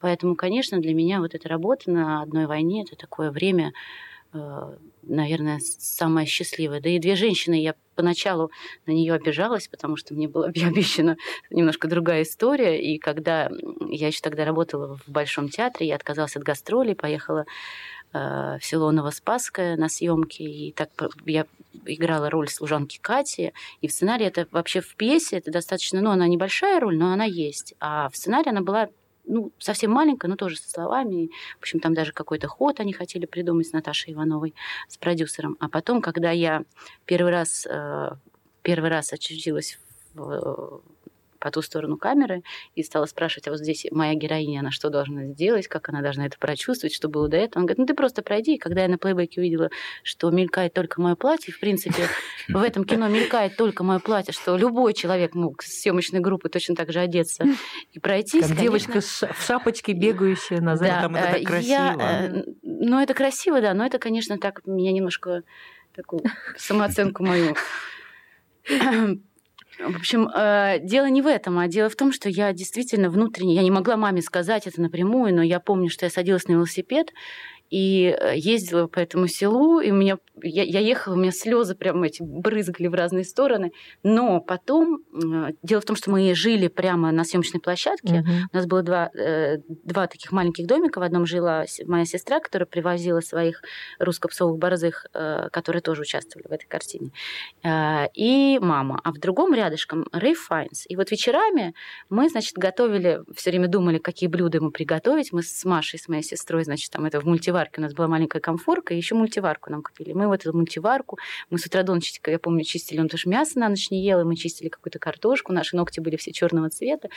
Поэтому, 0.00 0.34
конечно, 0.36 0.78
для 0.80 0.94
меня 0.94 1.20
вот 1.20 1.34
эта 1.34 1.48
работа 1.50 1.90
на 1.90 2.22
одной 2.22 2.46
войне 2.46 2.82
это 2.84 2.96
такое 2.96 3.30
время, 3.30 3.68
э, 3.68 3.72
наверное, 4.32 5.58
самое 5.60 6.26
счастливое. 6.26 6.80
Да 6.80 6.88
и 6.88 6.98
две 6.98 7.16
женщины, 7.16 7.60
я 7.60 7.74
поначалу 7.94 8.50
на 8.86 8.92
нее 8.92 9.14
обижалась, 9.14 9.68
потому 9.68 9.96
что 9.96 10.14
мне 10.14 10.28
была 10.28 10.46
обещана 10.66 11.16
немножко 11.50 11.88
другая 11.88 12.22
история. 12.22 12.80
И 12.80 12.98
когда 12.98 13.50
я 13.88 14.06
еще 14.06 14.20
тогда 14.22 14.44
работала 14.44 14.96
в 14.96 15.10
Большом 15.10 15.48
театре, 15.48 15.88
я 15.88 15.96
отказалась 15.96 16.36
от 16.36 16.42
гастролей, 16.42 16.94
поехала 16.94 17.44
э, 18.12 18.58
в 18.60 18.64
село 18.64 18.92
Новоспасское 18.92 19.76
на 19.76 19.88
съемки, 19.88 20.42
и 20.42 20.72
так 20.72 20.90
я 21.26 21.46
играла 21.84 22.30
роль 22.30 22.48
служанки 22.48 22.98
Кати, 23.00 23.52
и 23.80 23.88
в 23.88 23.92
сценарии 23.92 24.26
это 24.26 24.46
вообще 24.50 24.80
в 24.80 24.94
пьесе 24.96 25.38
это 25.38 25.50
достаточно, 25.50 26.00
ну, 26.00 26.10
она 26.10 26.26
небольшая 26.26 26.80
роль, 26.80 26.96
но 26.96 27.12
она 27.12 27.24
есть, 27.24 27.74
а 27.80 28.08
в 28.10 28.16
сценарии 28.16 28.50
она 28.50 28.60
была 28.60 28.88
ну, 29.30 29.52
совсем 29.58 29.92
маленькая, 29.92 30.28
но 30.28 30.36
тоже 30.36 30.56
со 30.56 30.68
словами. 30.68 31.30
В 31.58 31.60
общем, 31.60 31.80
там 31.80 31.94
даже 31.94 32.12
какой-то 32.12 32.48
ход 32.48 32.80
они 32.80 32.92
хотели 32.92 33.26
придумать 33.26 33.68
с 33.68 33.72
Наташей 33.72 34.12
Ивановой, 34.12 34.54
с 34.88 34.96
продюсером. 34.98 35.56
А 35.60 35.68
потом, 35.68 36.02
когда 36.02 36.30
я 36.30 36.64
первый 37.06 37.30
раз, 37.30 37.66
э, 37.70 38.10
первый 38.62 38.90
раз 38.90 39.12
очутилась 39.12 39.78
в, 40.14 40.82
по 41.40 41.50
ту 41.50 41.62
сторону 41.62 41.96
камеры 41.96 42.42
и 42.74 42.82
стала 42.82 43.06
спрашивать, 43.06 43.48
а 43.48 43.50
вот 43.50 43.58
здесь 43.60 43.86
моя 43.90 44.14
героиня, 44.14 44.60
она 44.60 44.70
что 44.70 44.90
должна 44.90 45.26
сделать, 45.26 45.66
как 45.66 45.88
она 45.88 46.02
должна 46.02 46.26
это 46.26 46.38
прочувствовать, 46.38 46.94
что 46.94 47.08
было 47.08 47.28
до 47.28 47.36
этого. 47.38 47.62
Он 47.62 47.66
говорит, 47.66 47.78
ну 47.78 47.86
ты 47.86 47.94
просто 47.94 48.22
пройди. 48.22 48.54
И 48.54 48.58
когда 48.58 48.82
я 48.82 48.88
на 48.88 48.98
плейбеке 48.98 49.40
увидела, 49.40 49.70
что 50.02 50.30
мелькает 50.30 50.74
только 50.74 51.00
мое 51.00 51.16
платье, 51.16 51.52
в 51.52 51.58
принципе, 51.58 52.06
в 52.48 52.62
этом 52.62 52.84
кино 52.84 53.08
мелькает 53.08 53.56
только 53.56 53.82
мое 53.82 53.98
платье, 53.98 54.32
что 54.32 54.56
любой 54.56 54.94
человек 54.94 55.34
мог 55.34 55.62
с 55.62 55.80
съемочной 55.80 56.20
группы 56.20 56.48
точно 56.48 56.76
так 56.76 56.92
же 56.92 57.00
одеться 57.00 57.44
и 57.92 57.98
пройтись. 57.98 58.46
Как 58.46 58.58
девочка 58.58 59.00
в 59.00 59.46
шапочке, 59.46 59.92
бегающая 59.92 60.60
на 60.60 60.76
Да, 60.76 61.02
там 61.02 61.16
это 61.16 61.32
так 61.32 61.40
э, 61.40 61.44
красиво. 61.44 61.70
я, 61.70 62.30
э, 62.30 62.44
ну, 62.62 63.00
это 63.00 63.14
красиво, 63.14 63.60
да, 63.60 63.74
но 63.74 63.86
это, 63.86 63.98
конечно, 63.98 64.38
так 64.38 64.66
меня 64.66 64.92
немножко 64.92 65.42
такую 65.94 66.22
самооценку 66.56 67.24
мою. 67.24 67.56
В 69.88 69.96
общем, 69.96 70.28
э, 70.28 70.78
дело 70.80 71.06
не 71.06 71.22
в 71.22 71.26
этом, 71.26 71.58
а 71.58 71.66
дело 71.66 71.88
в 71.88 71.96
том, 71.96 72.12
что 72.12 72.28
я 72.28 72.52
действительно 72.52 73.08
внутренне, 73.08 73.54
я 73.54 73.62
не 73.62 73.70
могла 73.70 73.96
маме 73.96 74.20
сказать 74.20 74.66
это 74.66 74.80
напрямую, 74.80 75.34
но 75.34 75.42
я 75.42 75.58
помню, 75.58 75.88
что 75.88 76.04
я 76.04 76.10
садилась 76.10 76.46
на 76.48 76.52
велосипед 76.52 77.12
и 77.70 78.16
э, 78.18 78.36
ездила 78.36 78.88
по 78.88 78.98
этому 78.98 79.28
селу, 79.28 79.80
и 79.80 79.90
у 79.92 79.94
меня, 79.94 80.18
я, 80.42 80.64
я 80.64 80.80
ехала, 80.80 81.14
у 81.14 81.16
меня 81.16 81.30
слезы 81.30 81.76
прям 81.76 82.02
эти 82.02 82.20
брызгали 82.22 82.88
в 82.88 82.94
разные 82.94 83.24
стороны. 83.24 83.72
Но 84.02 84.40
потом, 84.40 84.98
э, 85.14 85.52
дело 85.62 85.80
в 85.80 85.84
том, 85.84 85.94
что 85.94 86.10
мы 86.10 86.34
жили 86.34 86.66
прямо 86.66 87.12
на 87.12 87.24
съемочной 87.24 87.60
площадке, 87.60 88.20
Мгм. 88.20 88.48
у 88.52 88.56
нас 88.56 88.66
было 88.66 88.82
два, 88.82 89.10
э, 89.14 89.58
два 89.84 90.08
таких 90.08 90.32
маленьких 90.32 90.66
домика. 90.66 90.98
В 90.98 91.02
одном 91.02 91.26
жила 91.26 91.64
моя 91.86 92.04
сестра, 92.04 92.40
которая 92.40 92.66
привозила 92.66 93.20
своих 93.20 93.62
русско-псовых 93.98 94.58
борзых, 94.58 95.06
которые 95.12 95.80
тоже 95.82 96.02
участвовали 96.02 96.48
в 96.48 96.52
этой 96.52 96.66
картине, 96.66 97.12
и 98.14 98.58
мама. 98.60 99.00
А 99.04 99.12
в 99.12 99.18
другом 99.18 99.54
рядышком 99.54 100.06
Рейв 100.12 100.40
Файнс. 100.40 100.86
И 100.88 100.96
вот 100.96 101.10
вечерами 101.10 101.74
мы, 102.08 102.28
значит, 102.28 102.54
готовили, 102.54 103.20
все 103.34 103.50
время 103.50 103.68
думали, 103.68 103.98
какие 103.98 104.28
блюда 104.28 104.58
ему 104.58 104.70
приготовить. 104.70 105.32
Мы 105.32 105.42
с 105.42 105.64
Машей, 105.64 105.98
с 105.98 106.08
моей 106.08 106.22
сестрой, 106.22 106.64
значит, 106.64 106.90
там 106.90 107.04
это 107.04 107.20
в 107.20 107.24
мультиварке 107.24 107.59
у 107.78 107.80
нас 107.80 107.94
была 107.94 108.08
маленькая 108.08 108.40
комфорка, 108.40 108.94
и 108.94 108.96
еще 108.96 109.14
мультиварку 109.14 109.70
нам 109.70 109.82
купили. 109.82 110.12
Мы 110.12 110.28
в 110.28 110.32
эту 110.32 110.56
мультиварку, 110.56 111.18
мы 111.50 111.58
с 111.58 111.66
утра 111.66 111.82
до 111.82 111.94
ночи, 111.94 112.18
я 112.26 112.38
помню, 112.38 112.64
чистили, 112.64 113.00
он 113.00 113.08
тоже 113.08 113.28
мясо 113.28 113.58
на 113.58 113.68
ночь 113.68 113.90
не 113.90 114.04
ел, 114.04 114.20
и 114.20 114.24
мы 114.24 114.36
чистили 114.36 114.68
какую-то 114.68 114.98
картошку, 114.98 115.52
наши 115.52 115.76
ногти 115.76 116.00
были 116.00 116.16
все 116.16 116.32
черного 116.32 116.70
цвета. 116.70 117.08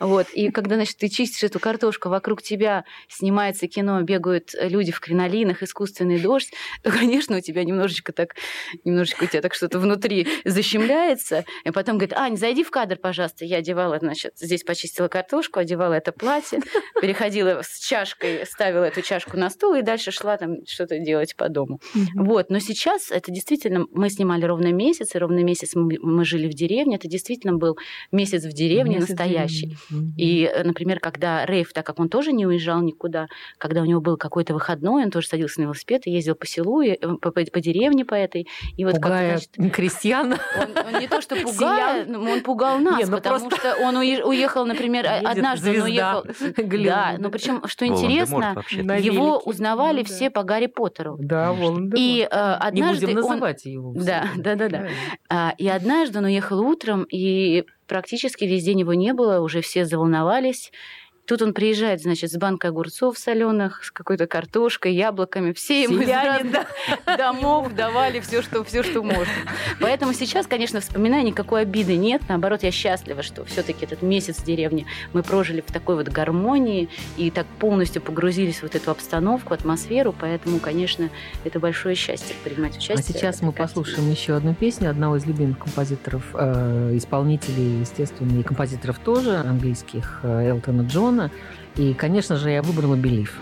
Вот. 0.00 0.28
И 0.30 0.50
когда, 0.50 0.76
значит, 0.76 0.96
ты 0.96 1.08
чистишь 1.08 1.44
эту 1.44 1.60
картошку, 1.60 2.08
вокруг 2.08 2.42
тебя 2.42 2.84
снимается 3.08 3.68
кино, 3.68 4.00
бегают 4.02 4.54
люди 4.60 4.92
в 4.92 5.00
кринолинах, 5.00 5.62
искусственный 5.62 6.18
дождь, 6.18 6.52
то, 6.82 6.90
конечно, 6.90 7.36
у 7.36 7.40
тебя 7.40 7.64
немножечко 7.64 8.12
так, 8.12 8.34
немножечко 8.84 9.24
у 9.24 9.26
тебя 9.26 9.42
так 9.42 9.54
что-то 9.54 9.78
внутри 9.78 10.26
защемляется. 10.44 11.44
И 11.64 11.70
потом 11.70 11.98
говорит, 11.98 12.16
Ань, 12.16 12.36
зайди 12.36 12.64
в 12.64 12.70
кадр, 12.70 12.96
пожалуйста. 12.96 13.44
Я 13.44 13.58
одевала, 13.58 13.98
значит, 13.98 14.32
здесь 14.36 14.62
почистила 14.64 15.08
картошку, 15.08 15.60
одевала 15.60 15.94
это 15.94 16.12
платье, 16.12 16.60
переходила 17.00 17.62
с 17.62 17.78
чашкой, 17.78 18.46
ставила 18.46 18.84
эту 18.84 19.02
чашку 19.02 19.36
на 19.36 19.50
стул 19.50 19.74
и 19.74 19.82
дальше 19.92 20.10
шла 20.10 20.36
там 20.36 20.64
что-то 20.66 20.98
делать 20.98 21.36
по 21.36 21.48
дому. 21.48 21.78
Вот, 22.14 22.50
но 22.50 22.58
сейчас 22.60 23.10
это 23.10 23.30
действительно, 23.30 23.86
мы 23.92 24.08
снимали 24.10 24.44
ровно 24.46 24.72
месяц, 24.72 25.14
и 25.14 25.18
ровно 25.18 25.42
месяц 25.44 25.74
мы, 25.74 25.98
мы 26.02 26.24
жили 26.24 26.48
в 26.48 26.54
деревне, 26.54 26.96
это 26.96 27.08
действительно 27.08 27.54
был 27.56 27.76
месяц 28.12 28.44
в 28.44 28.52
деревне 28.52 28.96
Месяц 28.96 29.08
настоящий. 29.10 29.76
Мгм. 29.90 30.14
И, 30.16 30.44
э, 30.44 30.64
например, 30.64 30.98
когда 31.00 31.44
Рейв, 31.46 31.72
так 31.72 31.84
как 31.86 31.98
он 32.00 32.08
тоже 32.08 32.32
не 32.32 32.46
уезжал 32.46 32.80
никуда, 32.82 33.26
когда 33.58 33.82
у 33.82 33.84
него 33.84 34.00
был 34.00 34.16
какой-то 34.16 34.54
выходной, 34.54 35.04
он 35.04 35.10
тоже 35.10 35.26
садился 35.28 35.60
на 35.60 35.64
велосипед 35.64 36.06
и 36.06 36.10
ездил 36.10 36.34
по 36.34 36.46
селу, 36.46 36.80
и, 36.80 36.90
э, 36.90 36.96
по, 37.20 37.30
по- 37.30 37.44
по 37.44 37.60
деревне 37.60 38.04
по 38.04 38.14
этой. 38.14 38.46
И 38.76 38.84
вот 38.84 38.94
как, 38.94 39.02
значит, 39.48 39.74
крестьян. 39.76 40.32
он, 40.32 40.94
он 40.94 41.00
не 41.00 41.06
то 41.08 41.20
что 41.20 41.36
пугая, 41.44 42.06
но 42.06 42.20
он 42.32 42.40
пугал 42.40 42.78
нас, 42.78 42.98
Не, 42.98 43.04
ну 43.04 43.16
потому 43.16 43.38
просто- 43.40 43.56
что 43.58 43.76
он 43.86 43.96
уе- 43.96 44.22
уехал, 44.22 44.64
например, 44.66 45.06
а- 45.08 45.16
Едет 45.16 45.28
однажды 45.30 45.70
он 45.80 45.82
уехал. 45.88 46.22
Голливуда. 46.56 46.92
Да, 46.92 47.16
но 47.18 47.30
причем, 47.30 47.66
что 47.66 47.86
интересно, 47.86 48.54
его 48.70 48.88
велике. 49.36 49.48
Узнавали 49.82 50.02
Ну 50.02 50.08
да. 50.08 50.14
все 50.14 50.30
по 50.30 50.42
Гарри 50.42 50.66
Поттеру. 50.66 51.16
Да, 51.18 51.52
Волан-де-Морт. 51.52 51.94
И 51.98 52.28
э, 52.30 52.58
Не 52.72 52.82
однажды 52.82 53.06
будем 53.06 53.18
он 53.18 53.30
называть 53.30 53.64
его. 53.64 53.92
Да, 53.94 54.26
да, 54.36 54.54
да, 54.54 54.68
да. 54.68 54.88
А, 55.28 55.54
И 55.58 55.68
однажды 55.68 56.18
он 56.18 56.24
уехал 56.24 56.60
утром, 56.60 57.06
и 57.10 57.64
практически 57.86 58.44
весь 58.44 58.64
день 58.64 58.80
его 58.80 58.94
не 58.94 59.12
было, 59.12 59.40
уже 59.40 59.60
все 59.60 59.84
заволновались. 59.84 60.72
Тут 61.24 61.40
он 61.40 61.54
приезжает, 61.54 62.02
значит, 62.02 62.32
с 62.32 62.36
банкой 62.36 62.70
огурцов 62.70 63.16
соленых, 63.16 63.84
с 63.84 63.92
какой-то 63.92 64.26
картошкой, 64.26 64.94
яблоками. 64.94 65.52
Все 65.52 65.84
ему 65.84 66.00
из 66.00 66.08
разных 66.08 66.66
домов 67.06 67.72
давали 67.74 68.18
все, 68.18 68.42
что, 68.42 68.64
все, 68.64 68.82
что 68.82 69.02
можно. 69.02 69.32
Поэтому 69.80 70.14
сейчас, 70.14 70.48
конечно, 70.48 70.80
вспоминая, 70.80 71.22
никакой 71.22 71.62
обиды 71.62 71.96
нет. 71.96 72.22
Наоборот, 72.28 72.64
я 72.64 72.72
счастлива, 72.72 73.22
что 73.22 73.44
все-таки 73.44 73.84
этот 73.84 74.02
месяц 74.02 74.38
в 74.38 74.44
деревне 74.44 74.86
мы 75.12 75.22
прожили 75.22 75.60
в 75.60 75.70
такой 75.70 75.94
вот 75.94 76.08
гармонии 76.08 76.88
и 77.16 77.30
так 77.30 77.46
полностью 77.58 78.02
погрузились 78.02 78.58
в 78.58 78.62
вот 78.62 78.74
эту 78.74 78.90
обстановку, 78.90 79.54
атмосферу. 79.54 80.12
Поэтому, 80.18 80.58
конечно, 80.58 81.08
это 81.44 81.60
большое 81.60 81.94
счастье 81.94 82.34
принимать 82.42 82.76
участие. 82.76 82.98
А 82.98 83.02
сейчас 83.02 83.42
мы 83.42 83.52
послушаем 83.52 84.10
еще 84.10 84.34
одну 84.34 84.54
песню 84.54 84.90
одного 84.90 85.16
из 85.16 85.24
любимых 85.24 85.60
композиторов, 85.60 86.24
э, 86.34 86.96
исполнителей, 86.96 87.80
естественно, 87.80 88.40
и 88.40 88.42
композиторов 88.42 88.98
тоже, 88.98 89.36
английских, 89.36 90.20
э, 90.24 90.48
Элтона 90.48 90.82
Джона. 90.82 91.11
И, 91.76 91.94
конечно 91.94 92.36
же, 92.36 92.50
я 92.50 92.62
выбрала 92.62 92.96
«Белив». 92.96 93.38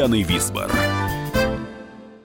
Татьяной 0.00 0.22
Висбор. 0.22 0.70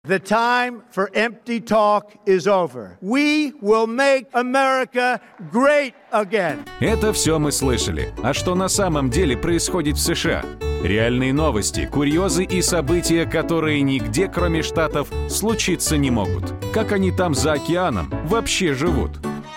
The 0.07 0.19
time 0.19 0.81
for 0.95 1.09
empty 1.13 1.59
talk 1.59 2.13
is 2.25 2.47
over. 2.47 2.97
We 3.01 3.51
will 3.61 3.85
make 3.85 4.27
America 4.31 5.19
great 5.51 5.93
again. 6.13 6.59
Это 6.79 7.11
все 7.11 7.37
мы 7.37 7.51
слышали. 7.51 8.13
А 8.23 8.33
что 8.33 8.55
на 8.55 8.69
самом 8.69 9.09
деле 9.09 9.35
происходит 9.35 9.97
в 9.97 9.99
США? 9.99 10.45
Реальные 10.83 11.33
новости, 11.33 11.85
курьезы 11.91 12.45
и 12.45 12.61
события, 12.61 13.25
которые 13.25 13.81
нигде, 13.81 14.29
кроме 14.29 14.61
Штатов, 14.61 15.09
случиться 15.29 15.97
не 15.97 16.11
могут. 16.11 16.53
Как 16.73 16.93
они 16.93 17.11
там 17.11 17.35
за 17.35 17.53
океаном 17.53 18.09
вообще 18.23 18.73
живут? 18.73 19.11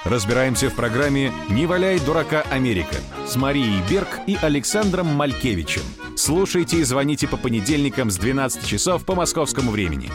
Разбираемся 0.04 0.70
в 0.70 0.74
программе 0.74 1.30
«Не 1.50 1.66
валяй 1.66 2.00
дурака 2.00 2.42
Америка» 2.50 2.96
с 3.28 3.36
Марией 3.36 3.80
Берг 3.88 4.08
и 4.26 4.36
Александром 4.42 5.06
Малькевичем. 5.06 5.82
Слушайте 6.18 6.78
и 6.78 6.84
звоните 6.84 7.28
по 7.28 7.36
понедельникам 7.36 8.10
с 8.10 8.16
12 8.16 8.66
часов 8.66 9.04
по 9.04 9.14
московскому 9.14 9.70
времени. 9.70 10.10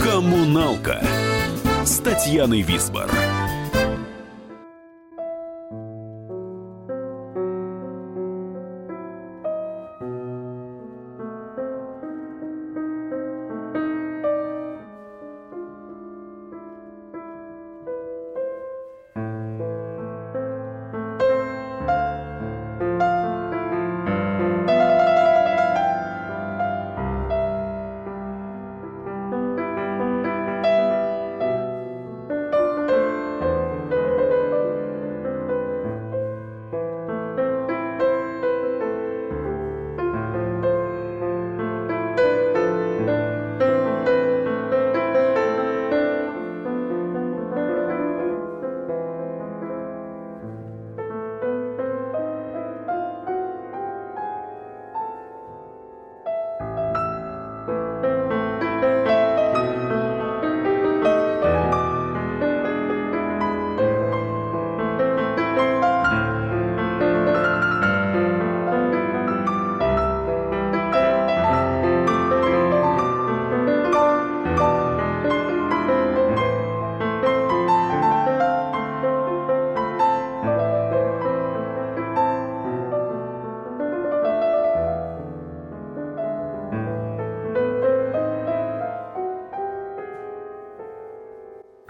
Коммуналка 0.00 1.06
с 1.84 2.00
Татьяной 2.00 2.62
Висбор. 2.62 3.08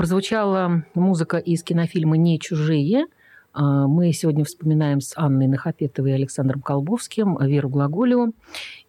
Прозвучала 0.07 0.85
музыка 0.95 1.39
из 1.39 1.65
кинофильма 1.65 2.17
«Не 2.17 2.39
чужие». 2.39 3.07
А, 3.53 3.89
Мы 3.89 4.13
сегодня 4.13 4.45
вспоминаем 4.45 5.01
с 5.01 5.13
Анной 5.17 5.49
Нахапетовой 5.49 6.13
и 6.13 6.15
Александром 6.15 6.63
Колбовским 6.63 7.37
Веру 7.45 7.69
Глаголеву. 7.69 8.33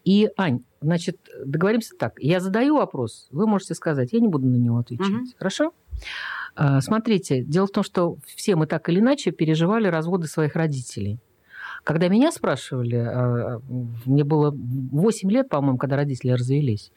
И, 0.05 0.30
Ань, 0.38 0.61
значит, 0.80 1.18
договоримся 1.43 1.95
так. 1.97 2.20
Я 2.20 2.39
задаю 2.39 2.78
вопрос, 2.78 3.30
вы 3.32 3.47
можете 3.47 3.74
сказать, 3.74 4.13
я 4.13 4.20
не 4.20 4.28
буду 4.28 4.45
на 4.45 4.57
него 4.57 4.78
отвечать. 4.78 5.07
Мгм. 5.07 5.26
Хорошо? 5.39 5.74
А, 6.55 6.82
Смотрите, 6.82 7.41
дело 7.41 7.65
в 7.65 7.72
том, 7.72 7.84
что 7.84 8.18
все 8.36 8.55
мы 8.55 8.68
так 8.68 8.88
или 8.88 8.99
иначе 8.99 9.32
переживали 9.32 9.88
разводы 9.88 10.28
своих 10.28 10.55
родителей. 10.55 11.18
Когда 11.88 12.10
меня 12.10 12.34
спрашивали, 12.34 12.98
а, 12.98 13.62
мне 14.04 14.26
было 14.26 14.54
8 14.54 15.32
лет, 15.32 15.48
по-моему, 15.48 15.78
когда 15.78 15.96
родители 15.96 16.32
развелись, 16.32 16.92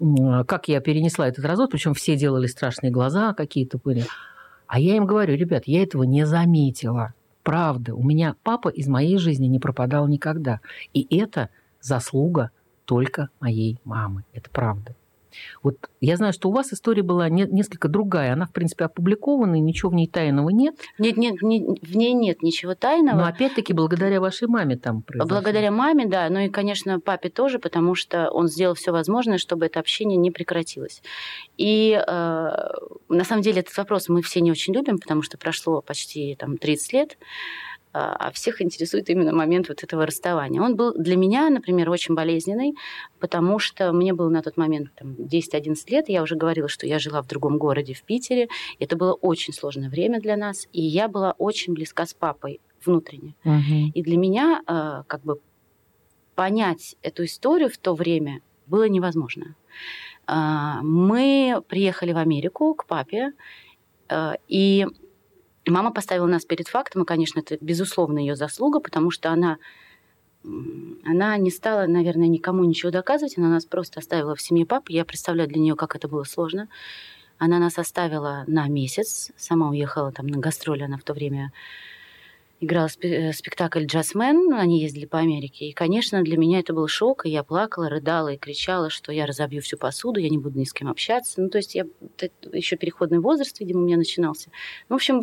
м, 0.00 0.44
как 0.44 0.66
я 0.66 0.80
перенесла 0.80 1.28
этот 1.28 1.44
развод, 1.44 1.70
причем 1.70 1.94
все 1.94 2.16
делали 2.16 2.48
страшные 2.48 2.90
глаза 2.90 3.32
какие-то 3.32 3.78
были. 3.78 4.06
А 4.66 4.80
я 4.80 4.96
им 4.96 5.06
говорю, 5.06 5.36
ребят, 5.36 5.68
я 5.68 5.84
этого 5.84 6.02
не 6.02 6.26
заметила. 6.26 7.14
Правда, 7.44 7.94
у 7.94 8.02
меня 8.02 8.34
папа 8.42 8.70
из 8.70 8.88
моей 8.88 9.18
жизни 9.18 9.46
не 9.46 9.60
пропадал 9.60 10.08
никогда. 10.08 10.58
И 10.92 11.06
это 11.16 11.50
заслуга 11.80 12.50
только 12.86 13.28
моей 13.38 13.78
мамы. 13.84 14.24
Это 14.32 14.50
правда. 14.50 14.96
Вот 15.62 15.76
я 16.00 16.16
знаю, 16.16 16.32
что 16.32 16.48
у 16.48 16.52
вас 16.52 16.72
история 16.72 17.02
была 17.02 17.28
не- 17.28 17.46
несколько 17.46 17.88
другая. 17.88 18.32
Она, 18.32 18.46
в 18.46 18.52
принципе, 18.52 18.84
опубликована, 18.84 19.56
и 19.56 19.60
ничего 19.60 19.90
в 19.90 19.94
ней 19.94 20.06
тайного 20.06 20.50
нет. 20.50 20.76
Нет, 20.98 21.16
нет, 21.16 21.42
не- 21.42 21.78
в 21.82 21.96
ней 21.96 22.12
нет 22.12 22.42
ничего 22.42 22.74
тайного. 22.74 23.16
Но 23.16 23.26
опять-таки 23.26 23.72
благодаря 23.72 24.20
вашей 24.20 24.48
маме 24.48 24.76
там 24.76 25.02
произошло. 25.02 25.28
Благодаря 25.28 25.70
маме, 25.70 26.06
да, 26.06 26.28
ну 26.30 26.40
и, 26.40 26.48
конечно, 26.48 27.00
папе 27.00 27.28
тоже, 27.28 27.58
потому 27.58 27.94
что 27.94 28.30
он 28.30 28.48
сделал 28.48 28.74
все 28.74 28.92
возможное, 28.92 29.38
чтобы 29.38 29.66
это 29.66 29.80
общение 29.80 30.16
не 30.16 30.30
прекратилось. 30.30 31.02
И 31.56 31.92
э, 31.92 32.10
на 32.10 33.24
самом 33.24 33.42
деле 33.42 33.60
этот 33.60 33.76
вопрос 33.76 34.08
мы 34.08 34.22
все 34.22 34.40
не 34.40 34.50
очень 34.50 34.74
любим, 34.74 34.98
потому 34.98 35.22
что 35.22 35.38
прошло 35.38 35.80
почти 35.82 36.36
там, 36.36 36.56
30 36.56 36.92
лет, 36.92 37.18
а 37.96 38.32
всех 38.32 38.60
интересует 38.60 39.08
именно 39.08 39.32
момент 39.32 39.68
вот 39.68 39.84
этого 39.84 40.04
расставания. 40.04 40.60
Он 40.60 40.74
был 40.74 40.94
для 40.94 41.16
меня, 41.16 41.48
например, 41.48 41.88
очень 41.90 42.14
болезненный, 42.14 42.74
потому 43.20 43.60
что 43.60 43.92
мне 43.92 44.12
было 44.12 44.28
на 44.28 44.42
тот 44.42 44.56
момент 44.56 44.88
там, 44.96 45.12
10-11 45.12 45.76
лет, 45.88 46.08
я 46.08 46.22
уже 46.22 46.34
говорила, 46.34 46.68
что 46.68 46.86
я 46.86 46.98
жила 46.98 47.22
в 47.22 47.28
другом 47.28 47.56
городе, 47.56 47.94
в 47.94 48.02
Питере. 48.02 48.48
Это 48.80 48.96
было 48.96 49.12
очень 49.12 49.54
сложное 49.54 49.88
время 49.88 50.20
для 50.20 50.36
нас, 50.36 50.66
и 50.72 50.82
я 50.82 51.06
была 51.06 51.32
очень 51.38 51.72
близка 51.74 52.04
с 52.04 52.14
папой 52.14 52.60
внутренне. 52.84 53.34
Мгм. 53.44 53.92
И 53.94 54.02
для 54.02 54.16
меня 54.16 54.62
э, 54.66 55.02
как 55.06 55.22
бы 55.22 55.38
понять 56.34 56.96
эту 57.02 57.24
историю 57.24 57.70
в 57.70 57.78
то 57.78 57.94
время 57.94 58.40
было 58.66 58.88
невозможно. 58.88 59.54
А, 60.26 60.82
Мы 60.82 61.62
приехали 61.68 62.12
в 62.12 62.18
Америку 62.18 62.74
к 62.74 62.86
папе, 62.86 63.32
э, 64.08 64.34
мама 65.70 65.92
поставила 65.92 66.26
нас 66.26 66.44
перед 66.44 66.68
фактом, 66.68 67.02
и, 67.02 67.06
конечно, 67.06 67.40
это 67.40 67.56
безусловно 67.60 68.18
ее 68.18 68.36
заслуга, 68.36 68.80
потому 68.80 69.10
что 69.10 69.30
она 69.30 69.58
она 71.06 71.38
не 71.38 71.50
стала, 71.50 71.86
наверное, 71.86 72.28
никому 72.28 72.64
ничего 72.64 72.90
доказывать, 72.90 73.38
она 73.38 73.48
нас 73.48 73.64
просто 73.64 74.00
оставила 74.00 74.34
в 74.34 74.42
семье 74.42 74.66
папы. 74.66 74.92
Я 74.92 75.06
представляю 75.06 75.48
для 75.48 75.58
нее, 75.58 75.74
как 75.74 75.96
это 75.96 76.06
было 76.06 76.24
сложно. 76.24 76.68
Она 77.38 77.58
нас 77.58 77.78
оставила 77.78 78.44
на 78.46 78.68
месяц, 78.68 79.32
сама 79.38 79.70
уехала 79.70 80.12
там 80.12 80.26
на 80.26 80.38
гастроли, 80.38 80.82
она 80.82 80.98
в 80.98 81.02
то 81.02 81.14
время 81.14 81.50
играла 82.60 82.88
э, 83.00 83.32
спектакль 83.32 83.84
«Джазмен», 83.84 84.52
они 84.54 84.80
ездили 84.80 85.06
по 85.06 85.18
Америке. 85.18 85.66
И, 85.66 85.72
конечно, 85.72 86.22
для 86.22 86.36
меня 86.36 86.60
это 86.60 86.72
был 86.72 86.88
шок, 86.88 87.26
и 87.26 87.30
я 87.30 87.42
плакала, 87.42 87.88
рыдала 87.88 88.28
и 88.28 88.38
кричала, 88.38 88.90
что 88.90 89.12
я 89.12 89.26
разобью 89.26 89.62
всю 89.62 89.76
посуду, 89.76 90.20
я 90.20 90.28
не 90.28 90.38
буду 90.38 90.58
ни 90.58 90.64
с 90.64 90.72
кем 90.72 90.88
общаться. 90.88 91.40
Ну, 91.40 91.48
то 91.48 91.58
есть 91.58 91.74
я 91.74 91.86
еще 92.52 92.76
переходный 92.76 93.18
возраст, 93.18 93.58
видимо, 93.60 93.80
у 93.80 93.84
меня 93.84 93.96
начинался. 93.96 94.50
Ну, 94.88 94.96
в 94.96 94.98
общем, 94.98 95.22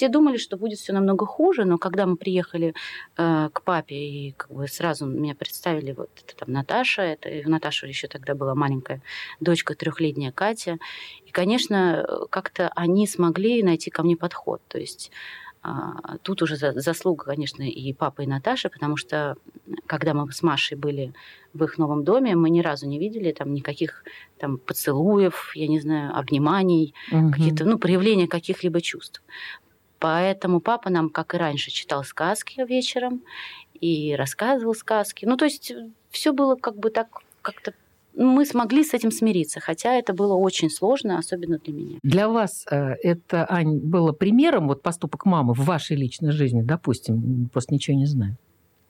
все 0.00 0.08
думали, 0.08 0.38
что 0.38 0.56
будет 0.56 0.78
все 0.78 0.92
намного 0.92 1.26
хуже, 1.26 1.64
но 1.64 1.76
когда 1.76 2.06
мы 2.06 2.16
приехали 2.16 2.74
э, 3.18 3.48
к 3.52 3.62
папе 3.62 3.96
и 3.96 4.32
как 4.32 4.50
бы 4.50 4.66
сразу 4.66 5.04
меня 5.04 5.34
представили 5.34 5.92
вот 5.92 6.10
это 6.24 6.36
там 6.36 6.52
Наташа, 6.52 7.02
это 7.02 7.28
и 7.28 7.44
у 7.44 7.50
Наташи 7.50 7.86
еще 7.86 8.08
тогда 8.08 8.34
была 8.34 8.54
маленькая 8.54 9.02
дочка 9.40 9.74
трехлетняя 9.74 10.32
Катя, 10.32 10.78
и 11.26 11.30
конечно 11.30 12.06
э, 12.08 12.26
как-то 12.30 12.70
они 12.76 13.06
смогли 13.06 13.62
найти 13.62 13.90
ко 13.90 14.02
мне 14.02 14.16
подход, 14.16 14.62
то 14.68 14.78
есть 14.78 15.10
Тут 16.22 16.40
уже 16.42 16.56
за- 16.56 16.72
заслуга, 16.80 17.24
конечно, 17.26 17.62
и 17.62 17.92
папы, 17.92 18.24
и 18.24 18.26
Наташи, 18.26 18.70
потому 18.70 18.96
что 18.96 19.36
когда 19.86 20.14
мы 20.14 20.30
с 20.32 20.42
Машей 20.42 20.76
были 20.78 21.12
в 21.52 21.62
их 21.64 21.76
новом 21.78 22.02
доме, 22.02 22.34
мы 22.34 22.48
ни 22.48 22.60
разу 22.60 22.86
не 22.86 22.98
видели 22.98 23.32
там 23.32 23.52
никаких 23.52 24.04
там 24.38 24.56
поцелуев, 24.56 25.52
я 25.54 25.66
не 25.68 25.78
знаю, 25.80 26.16
обниманий, 26.16 26.94
Мгм. 27.10 27.32
какие-то, 27.32 27.64
ну, 27.66 27.78
проявления 27.78 28.26
каких-либо 28.26 28.80
чувств. 28.80 29.22
Поэтому 29.98 30.60
папа 30.60 30.88
нам, 30.88 31.10
как 31.10 31.34
и 31.34 31.36
раньше, 31.36 31.70
читал 31.70 32.04
сказки 32.04 32.64
вечером 32.66 33.22
и 33.74 34.14
рассказывал 34.16 34.74
сказки. 34.74 35.26
Ну, 35.26 35.36
то 35.36 35.44
есть 35.44 35.72
все 36.10 36.32
было 36.32 36.56
как 36.56 36.76
бы 36.78 36.88
так 36.90 37.08
как-то... 37.42 37.74
Мы 38.16 38.44
смогли 38.44 38.84
с 38.84 38.94
этим 38.94 39.10
смириться, 39.10 39.60
хотя 39.60 39.94
это 39.94 40.12
было 40.12 40.34
очень 40.34 40.70
сложно, 40.70 41.18
особенно 41.18 41.58
для 41.58 41.72
меня. 41.72 41.98
Для 42.02 42.28
вас 42.28 42.66
э, 42.70 42.94
это, 43.02 43.46
Ань, 43.48 43.78
было 43.78 44.12
примером, 44.12 44.68
вот 44.68 44.82
поступок 44.82 45.24
мамы 45.26 45.54
в 45.54 45.64
вашей 45.64 45.96
личной 45.96 46.32
жизни, 46.32 46.62
допустим, 46.62 47.48
просто 47.52 47.74
ничего 47.74 47.96
не 47.96 48.06
знаю. 48.06 48.36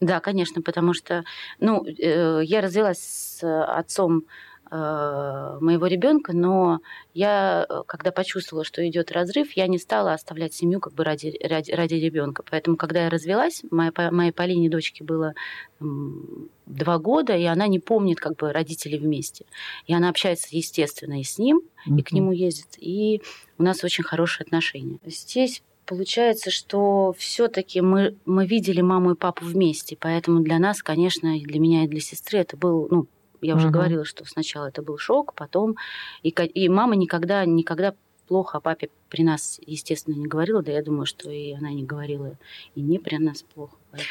Да, 0.01 0.21
конечно, 0.21 0.63
потому 0.63 0.95
что, 0.95 1.25
ну, 1.59 1.85
э, 1.85 2.41
я 2.43 2.63
развелась 2.63 2.99
с 2.99 3.65
отцом 3.79 4.25
моего 4.71 5.87
ребенка, 5.87 6.33
но 6.33 6.81
я, 7.13 7.67
э, 7.69 7.83
когда 7.87 8.13
почувствовала, 8.13 8.65
что 8.65 8.87
идет 8.89 9.11
разрыв, 9.11 9.53
я 9.57 9.67
не 9.67 9.79
стала 9.79 10.13
оставлять 10.13 10.55
семью 10.55 10.79
как 10.79 10.95
бы 10.95 11.03
ради, 11.03 11.37
ради, 11.43 11.73
ради 11.73 11.95
ребенка. 11.95 12.45
Поэтому, 12.49 12.77
когда 12.77 13.05
я 13.05 13.11
развелась, 13.11 13.63
моя, 13.71 13.93
моей 14.13 14.33
Полине 14.33 14.71
дочке 14.71 15.03
было 15.03 15.35
два 15.81 16.99
года, 16.99 17.37
и 17.37 17.45
она 17.45 17.67
не 17.67 17.81
помнит 17.81 18.21
как 18.21 18.37
бы 18.37 18.53
родителей 18.53 18.99
вместе. 18.99 19.45
И 19.87 19.95
она 19.95 20.09
общается, 20.09 20.49
естественно, 20.53 21.21
и 21.21 21.25
с 21.25 21.39
ним, 21.39 21.63
и 21.87 22.03
к 22.03 22.13
нему 22.13 22.33
ездит. 22.33 22.77
И 22.79 23.23
у 23.59 23.63
нас 23.63 23.83
очень 23.83 24.05
хорошие 24.05 24.45
отношения. 24.45 24.99
Здесь 25.05 25.63
получается, 25.85 26.53
что 26.53 27.13
все-таки 27.19 27.81
мы, 27.81 28.17
мы 28.25 28.47
видели 28.47 28.81
маму 28.81 29.13
и 29.13 29.17
папу 29.17 29.45
вместе, 29.45 29.97
поэтому 29.99 30.41
для 30.41 30.61
нас, 30.61 30.83
конечно, 30.83 31.37
и 31.37 31.45
для 31.45 31.59
меня, 31.59 31.85
и 31.85 31.89
для 31.89 32.01
сестры 32.01 32.39
это 32.39 32.57
был, 32.57 32.87
ну, 32.89 33.09
я 33.43 33.55
уже 33.57 33.67
Мгм. 33.67 33.73
говорила, 33.75 34.05
что 34.05 34.25
сначала 34.25 34.67
это 34.67 34.83
был 34.83 34.99
шок, 34.99 35.35
потом 35.35 35.77
и, 36.23 36.29
и 36.31 36.69
мама 36.69 36.97
никогда, 36.97 37.45
никогда 37.45 37.95
плохо 38.29 38.59
о 38.59 38.61
папе 38.61 38.91
при 39.09 39.25
нас, 39.25 39.59
естественно, 39.67 40.15
не 40.15 40.27
говорила, 40.29 40.63
да 40.63 40.71
я 40.71 40.85
думаю, 40.85 41.05
что 41.05 41.31
и 41.31 41.53
она 41.53 41.71
не 41.71 41.83
говорила 41.85 42.37
и 42.77 42.81
не 42.81 42.99
при 43.01 43.17
нас 43.17 43.43
плохо. 43.43 43.77
поэтому- 43.91 44.09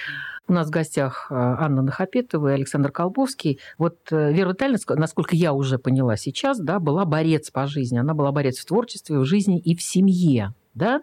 У 0.49 0.53
нас 0.53 0.67
в 0.67 0.71
гостях 0.71 1.27
э, 1.31 1.35
Анна 1.35 1.81
Нахапетова 1.81 2.49
и 2.51 2.53
Александр 2.55 2.91
Колбовский. 2.91 3.59
Вот 3.77 3.95
э, 4.11 4.33
Вера 4.33 4.49
Витальевна, 4.49 4.77
ск- 4.77 4.95
насколько 4.99 5.37
я 5.37 5.53
уже 5.53 5.77
поняла 5.79 6.17
сейчас, 6.17 6.59
да, 6.59 6.79
была 6.81 7.05
борец 7.05 7.49
по 7.49 7.65
жизни. 7.65 7.97
Она 7.97 8.13
была 8.13 8.33
борец 8.33 8.57
в 8.59 8.65
творчестве, 8.65 9.17
в 9.19 9.25
жизни 9.25 9.57
и 9.57 9.73
в 9.73 9.81
семье, 9.81 10.53
да? 10.73 11.01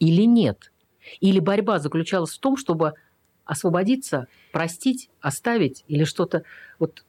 Или 0.00 0.22
нет? 0.22 0.72
Или 1.20 1.38
борьба 1.38 1.78
заключалась 1.78 2.32
в 2.32 2.40
том, 2.40 2.56
чтобы 2.56 2.94
освободиться, 3.44 4.26
простить, 4.52 5.10
оставить 5.20 5.84
или 5.86 6.02
что-то... 6.02 6.42
Вот 6.80 7.04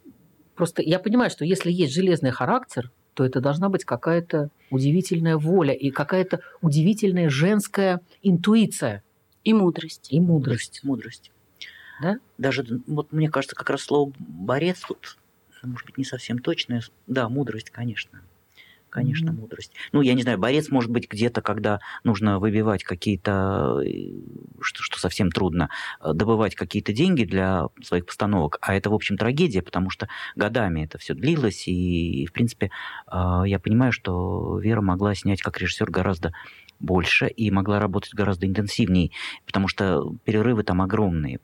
просто 0.57 0.81
я 0.81 0.99
понимаю, 0.99 1.29
что 1.29 1.45
если 1.45 1.71
есть 1.71 1.93
железный 1.93 2.31
характер, 2.31 2.91
то 3.13 3.23
это 3.25 3.39
должна 3.39 3.69
быть 3.69 3.85
какая-то 3.85 4.49
удивительная 4.69 5.37
воля 5.37 5.73
и 5.73 5.89
какая-то 5.89 6.41
удивительная 6.61 7.29
женская 7.29 8.01
интуиция. 8.21 9.03
И 9.43 9.53
мудрость. 9.53 10.09
И 10.11 10.19
мудрость. 10.19 10.81
Мудрость. 10.83 11.31
Да? 12.01 12.19
Даже, 12.37 12.65
вот 12.85 13.11
мне 13.11 13.29
кажется, 13.29 13.55
как 13.55 13.69
раз 13.69 13.81
слово 13.81 14.11
«борец» 14.19 14.81
тут, 14.87 15.17
может 15.63 15.85
быть, 15.85 15.97
не 15.97 16.03
совсем 16.03 16.39
точное. 16.39 16.83
Да, 17.07 17.29
мудрость, 17.29 17.69
конечно. 17.69 18.21
Конечно, 18.89 19.33
мудрость. 19.33 19.73
Ну, 19.91 20.01
я 20.01 20.13
не 20.13 20.23
знаю, 20.23 20.37
борец 20.37 20.69
может 20.69 20.89
быть 20.89 21.09
где-то, 21.09 21.41
когда 21.41 21.79
нужно 22.03 22.39
выбивать 22.39 22.83
какие-то, 22.83 23.81
э, 23.85 24.11
что, 24.61 24.81
что 24.81 24.99
совсем 24.99 25.29
трудно, 25.29 25.69
э, 26.01 26.13
добывать 26.13 26.55
какие-то 26.55 26.93
деньги 26.93 27.25
для 27.25 27.67
своих 27.83 28.05
постановок. 28.05 28.57
А 28.61 28.75
это, 28.75 28.89
в 28.89 28.93
общем, 28.93 29.17
трагедия, 29.17 29.61
потому 29.61 29.89
что 29.89 30.07
годами 30.35 30.85
это 30.85 30.97
все 30.97 31.13
длилось. 31.13 31.67
И, 31.67 32.25
в 32.27 32.31
принципе, 32.31 32.71
э, 33.11 33.43
я 33.45 33.59
понимаю, 33.59 33.91
что 33.91 34.57
Вера 34.59 34.81
могла 34.81 35.13
снять 35.15 35.41
как 35.41 35.59
режиссер 35.59 35.91
гораздо 35.91 36.33
больше 36.79 37.27
и 37.27 37.49
могла 37.51 37.79
работать 37.79 38.13
гораздо 38.13 38.45
интенсивнее, 38.47 39.11
потому 39.45 39.67
что 39.67 40.15
перерывы 40.23 40.63
там 40.63 40.81
огромные, 40.81 41.39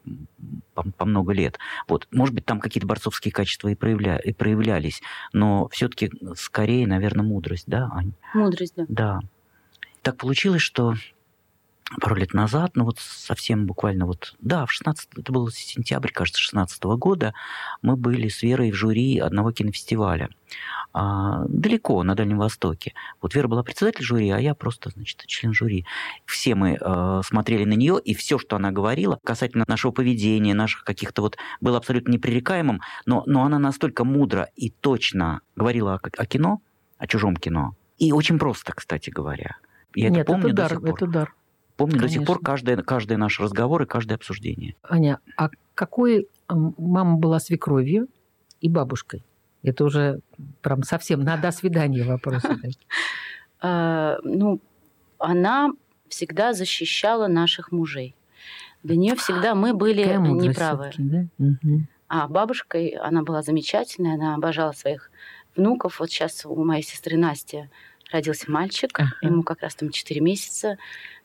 по, 0.73 0.83
по 0.83 1.05
много 1.05 1.33
лет. 1.33 1.59
Вот. 1.87 2.07
Может 2.11 2.35
быть, 2.35 2.45
там 2.45 2.59
какие-то 2.59 2.87
борцовские 2.87 3.31
качества 3.31 3.69
и, 3.69 3.75
проявля, 3.75 4.17
и 4.17 4.33
проявлялись, 4.33 5.01
но 5.31 5.67
все-таки 5.69 6.11
скорее, 6.35 6.87
наверное, 6.87 7.25
мудрость, 7.25 7.65
да, 7.67 7.89
Ань? 7.93 8.13
Мудрость, 8.33 8.73
да. 8.75 8.85
Да. 8.87 9.19
Так 10.01 10.17
получилось, 10.17 10.61
что 10.61 10.95
пару 11.99 12.15
лет 12.15 12.33
назад, 12.33 12.71
ну 12.75 12.85
вот 12.85 12.99
совсем 12.99 13.65
буквально 13.65 14.05
вот, 14.05 14.35
да, 14.39 14.65
в 14.65 14.71
16, 14.71 15.09
это 15.17 15.31
был 15.31 15.49
сентябрь, 15.49 16.11
кажется, 16.11 16.41
16 16.41 16.83
года, 16.83 17.33
мы 17.81 17.95
были 17.95 18.27
с 18.27 18.41
Верой 18.41 18.71
в 18.71 18.75
жюри 18.75 19.19
одного 19.19 19.51
кинофестиваля 19.51 20.29
а, 20.93 21.43
далеко, 21.47 22.03
на 22.03 22.15
Дальнем 22.15 22.37
Востоке. 22.37 22.93
Вот 23.21 23.35
Вера 23.35 23.47
была 23.47 23.63
председатель 23.63 24.03
жюри, 24.03 24.29
а 24.29 24.39
я 24.39 24.55
просто, 24.55 24.91
значит, 24.91 25.23
член 25.25 25.53
жюри. 25.53 25.85
Все 26.25 26.55
мы 26.55 26.77
э, 26.79 27.21
смотрели 27.25 27.65
на 27.65 27.73
нее, 27.73 27.99
и 28.03 28.13
все, 28.13 28.37
что 28.37 28.55
она 28.55 28.71
говорила 28.71 29.19
касательно 29.23 29.65
нашего 29.67 29.91
поведения, 29.91 30.53
наших 30.53 30.83
каких-то 30.83 31.21
вот, 31.21 31.37
было 31.61 31.77
абсолютно 31.77 32.11
непререкаемым, 32.11 32.81
но, 33.05 33.23
но 33.25 33.43
она 33.43 33.59
настолько 33.59 34.03
мудро 34.03 34.49
и 34.55 34.69
точно 34.69 35.41
говорила 35.55 35.95
о, 35.95 35.99
о 36.17 36.25
кино, 36.25 36.61
о 36.97 37.07
чужом 37.07 37.35
кино, 37.35 37.75
и 37.97 38.11
очень 38.11 38.39
просто, 38.39 38.73
кстати 38.73 39.09
говоря. 39.09 39.57
Я 39.95 40.09
Нет, 40.09 40.21
это 40.21 40.31
помню 40.31 40.47
это 40.47 40.55
до 40.55 40.61
дар, 40.61 40.71
сих 40.71 40.81
пор. 40.81 40.89
это 40.89 41.07
дар. 41.07 41.33
Помню 41.83 41.99
до 41.99 42.07
сих 42.07 42.19
Конечно. 42.19 42.33
пор 42.33 42.43
каждый, 42.43 42.77
каждый 42.81 43.17
наш 43.17 43.41
разговор 43.41 43.81
и 43.81 43.85
каждое 43.85 44.15
обсуждение. 44.15 44.75
Аня, 44.83 45.19
а 45.35 45.49
какой 45.75 46.29
мама 46.47 47.17
была 47.17 47.41
свекровью 47.41 48.07
и 48.61 48.69
бабушкой? 48.69 49.25
Это 49.63 49.83
уже 49.83 50.19
прям 50.61 50.83
совсем 50.83 51.21
на 51.21 51.35
до 51.35 51.51
свидания 51.51 52.03
вопросы. 52.03 52.47
такие. 52.61 52.87
А, 53.59 54.17
ну, 54.23 54.61
она 55.17 55.71
всегда 56.07 56.53
защищала 56.53 57.27
наших 57.27 57.73
мужей. 57.73 58.15
Для 58.83 58.95
нее 58.95 59.15
всегда 59.15 59.53
мы 59.53 59.73
были 59.73 60.05
неправы. 60.05 60.91
да? 60.97 61.25
А 62.07 62.29
бабушкой 62.29 62.89
она 62.89 63.23
была 63.23 63.41
замечательная, 63.41 64.13
она 64.13 64.35
обожала 64.35 64.71
своих 64.71 65.11
внуков. 65.57 65.99
Вот 65.99 66.09
сейчас 66.09 66.45
у 66.45 66.63
моей 66.63 66.83
сестры 66.83 67.17
Насти 67.17 67.69
родился 68.13 68.49
мальчик, 68.49 68.91
Ага. 68.97 69.11
ему 69.21 69.43
как 69.43 69.61
раз 69.61 69.75
там 69.75 69.89
4 69.89 70.21
месяца. 70.21 70.77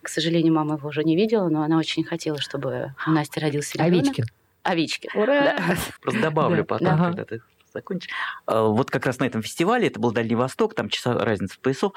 К 0.02 0.08
сожалению, 0.08 0.54
мама 0.54 0.76
его 0.76 0.88
уже 0.88 1.04
не 1.04 1.14
видела, 1.16 1.48
но 1.48 1.62
она 1.62 1.78
очень 1.78 2.02
хотела, 2.04 2.40
чтобы 2.40 2.94
у 3.06 3.10
Насти 3.10 3.38
родился 3.40 3.78
ребенок. 3.78 4.06
Овечкин. 4.06 4.24
Овечки. 4.64 5.10
Ура! 5.14 5.42
Да. 5.56 5.76
Просто 6.00 6.20
добавлю 6.20 6.58
Да, 6.58 6.64
потом, 6.64 6.88
ага. 6.88 7.04
когда 7.06 7.24
ты 7.24 7.40
закончишь. 7.72 8.10
А, 8.46 8.62
Вот 8.64 8.90
как 8.90 9.06
раз 9.06 9.18
на 9.18 9.24
этом 9.24 9.42
фестивале, 9.42 9.86
это 9.86 10.00
был 10.00 10.10
Дальний 10.12 10.34
Восток, 10.34 10.74
там 10.74 10.88
часа 10.88 11.14
разница 11.14 11.54
в 11.54 11.60
поясов 11.60 11.92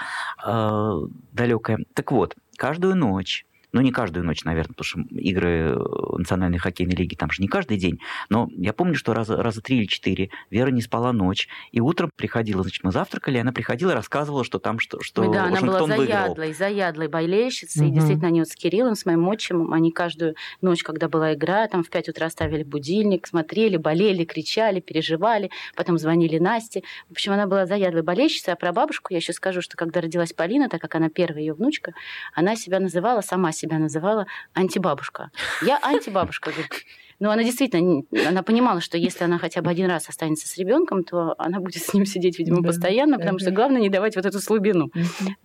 далекая. 1.34 1.80
Так 1.94 2.12
вот, 2.12 2.36
каждую 2.58 2.96
ночь, 2.96 3.46
ну 3.74 3.82
не 3.82 3.92
каждую 3.92 4.26
ночь, 4.26 4.44
наверное, 4.44 4.74
потому 4.76 4.86
что 4.86 5.00
игры 5.16 5.76
э, 5.76 6.18
национальной 6.18 6.58
хоккейной 6.58 6.96
лиги 6.96 7.16
там 7.16 7.32
же 7.32 7.42
не 7.42 7.48
каждый 7.48 7.78
день, 7.78 8.00
но 8.30 8.50
я 8.56 8.74
помню, 8.74 8.96
что 8.96 9.14
раза, 9.14 9.38
раза 9.42 9.62
три 9.62 9.78
или 9.80 9.86
четыре 9.86 10.30
Вера 10.50 10.70
не 10.72 10.82
спала 10.82 11.14
ночь, 11.14 11.48
и 11.72 11.80
утром 11.80 12.10
приходила, 12.16 12.64
значит, 12.64 12.84
мы 12.84 12.92
завтракали, 12.92 13.38
и 13.38 13.42
она 13.42 13.52
приходила 13.52 13.92
и 13.92 13.96
рассказывала, 13.96 14.44
что 14.44 14.60
там, 14.60 14.80
что, 14.80 15.02
что 15.02 15.22
Ой, 15.24 15.34
да, 15.34 15.46
она 15.46 15.60
была 15.60 15.72
Вашингтон 15.74 15.98
выиграл. 15.98 16.08
заядлой, 16.36 16.54
заядлой 16.54 17.08
болельщицей. 17.08 17.86
И 17.86 17.90
Мгм. 17.90 17.96
действительно, 17.96 18.28
они 18.28 18.40
вот 18.42 18.50
с 18.50 18.56
Кириллом, 18.56 18.96
с 18.96 19.06
моим 19.06 19.28
отчимом, 19.30 19.74
они 19.74 19.92
каждую 19.92 20.36
ночь, 20.62 20.84
когда 20.84 21.08
была 21.08 21.34
игра, 21.34 21.68
там 21.68 21.84
в 21.84 21.90
5 21.90 22.10
утра 22.10 22.30
ставили 22.30 22.64
будильник, 22.64 23.28
смотрели, 23.28 23.78
болели, 23.78 24.26
кричали, 24.26 24.80
переживали, 24.80 25.50
потом 25.76 25.98
звонили 25.98 26.38
Насте. 26.38 26.84
В 27.10 27.12
общем, 27.14 27.34
она 27.34 27.48
была 27.48 27.66
заядлой 27.66 28.04
болельщицей. 28.04 28.54
А 28.54 28.56
про 28.56 28.72
бабушку 28.74 29.08
я 29.12 29.18
еще 29.18 29.34
скажу, 29.34 29.62
что 29.62 29.78
когда 29.78 30.02
родилась 30.02 30.34
Полина, 30.34 30.70
так 30.70 30.82
как 30.82 30.96
она 30.96 31.10
первая 31.10 31.42
ее 31.42 31.54
внучка, 31.54 31.94
она 32.34 32.56
себя 32.56 32.80
называла, 32.80 33.22
сама 33.22 33.52
себя 33.62 33.78
называла 33.80 34.26
антибабушка. 34.54 35.32
Я 35.62 35.80
антибабушка, 35.82 36.52
говорит. 36.52 36.86
Но 37.22 37.30
она 37.30 37.44
действительно, 37.44 38.02
она 38.28 38.42
понимала, 38.42 38.82
что 38.82 38.98
если 38.98 39.24
она 39.24 39.38
хотя 39.38 39.62
бы 39.62 39.70
один 39.70 39.88
раз 39.88 40.10
останется 40.10 40.48
с 40.48 40.58
ребенком, 40.58 41.04
то 41.04 41.36
она 41.38 41.60
будет 41.60 41.84
с 41.84 41.94
ним 41.94 42.04
сидеть, 42.08 42.40
видимо, 42.40 42.62
Да, 42.62 42.70
постоянно, 42.70 43.18
потому 43.18 43.36
ага. 43.36 43.46
что 43.46 43.52
главное 43.52 43.80
не 43.80 43.90
давать 43.90 44.16
вот 44.16 44.26
эту 44.26 44.40
слабину. 44.40 44.90